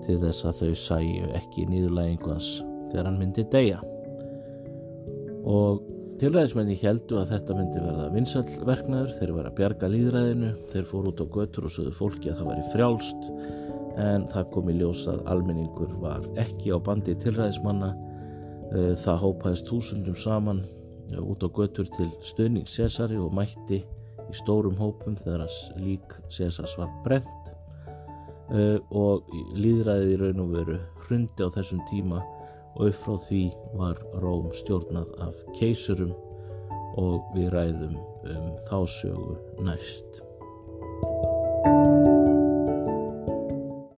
til 0.07 0.19
þess 0.23 0.49
að 0.49 0.63
þau 0.63 0.83
sæju 0.85 1.31
ekki 1.39 1.69
nýðurlægingu 1.71 2.33
hans 2.35 2.51
þegar 2.91 3.09
hann 3.09 3.21
myndi 3.21 3.47
deyja. 3.53 3.79
Og 5.51 5.81
tilræðismenni 6.21 6.77
heldu 6.83 7.21
að 7.21 7.31
þetta 7.35 7.57
myndi 7.57 7.85
verða 7.85 8.09
vinsallverknaður 8.17 9.15
þeir 9.19 9.33
var 9.37 9.49
að 9.49 9.57
bjarga 9.61 9.91
líðræðinu 9.95 10.51
þeir 10.73 10.91
fór 10.91 11.09
út 11.13 11.23
á 11.23 11.27
götur 11.37 11.69
og 11.69 11.75
sögðu 11.77 11.95
fólki 11.97 12.33
að 12.33 12.43
það 12.43 12.51
væri 12.51 12.67
frjálst. 12.75 13.31
En 14.01 14.27
það 14.33 14.51
kom 14.55 14.69
í 14.71 14.77
ljós 14.79 15.07
að 15.11 15.23
almenningur 15.33 15.95
var 16.03 16.27
ekki 16.41 16.75
á 16.75 16.79
bandi 16.83 17.17
tilræðismanna. 17.23 17.95
Eh, 18.71 18.93
það 19.01 19.25
hópaðist 19.25 19.67
túsundum 19.71 20.19
saman 20.19 20.61
eh, 21.11 21.19
út 21.19 21.43
á 21.43 21.49
götur 21.51 21.89
til 21.97 22.11
stöðning 22.27 22.69
Cesari 22.71 23.19
og 23.19 23.33
mætti 23.35 23.81
í 24.31 24.39
stórum 24.39 24.79
hópum 24.79 25.17
þegar 25.19 25.47
lík 25.83 26.15
Cesars 26.31 26.77
var 26.79 26.91
brent 27.05 27.51
eh, 28.55 28.79
og 28.91 29.27
líðræðið 29.59 30.15
í 30.15 30.21
raun 30.23 30.45
og 30.45 30.55
veru 30.55 30.79
hrundi 31.05 31.47
á 31.47 31.49
þessum 31.59 31.83
tíma 31.91 32.23
og 32.77 32.89
upp 32.89 32.99
frá 33.03 33.19
því 33.27 33.45
var 33.77 34.01
Róm 34.23 34.51
stjórnað 34.55 35.13
af 35.27 35.45
keisurum 35.59 36.15
og 37.01 37.31
við 37.35 37.53
ræðum 37.55 37.97
um 37.99 38.51
þá 38.69 38.79
sögu 39.01 39.39
næst. 39.67 40.30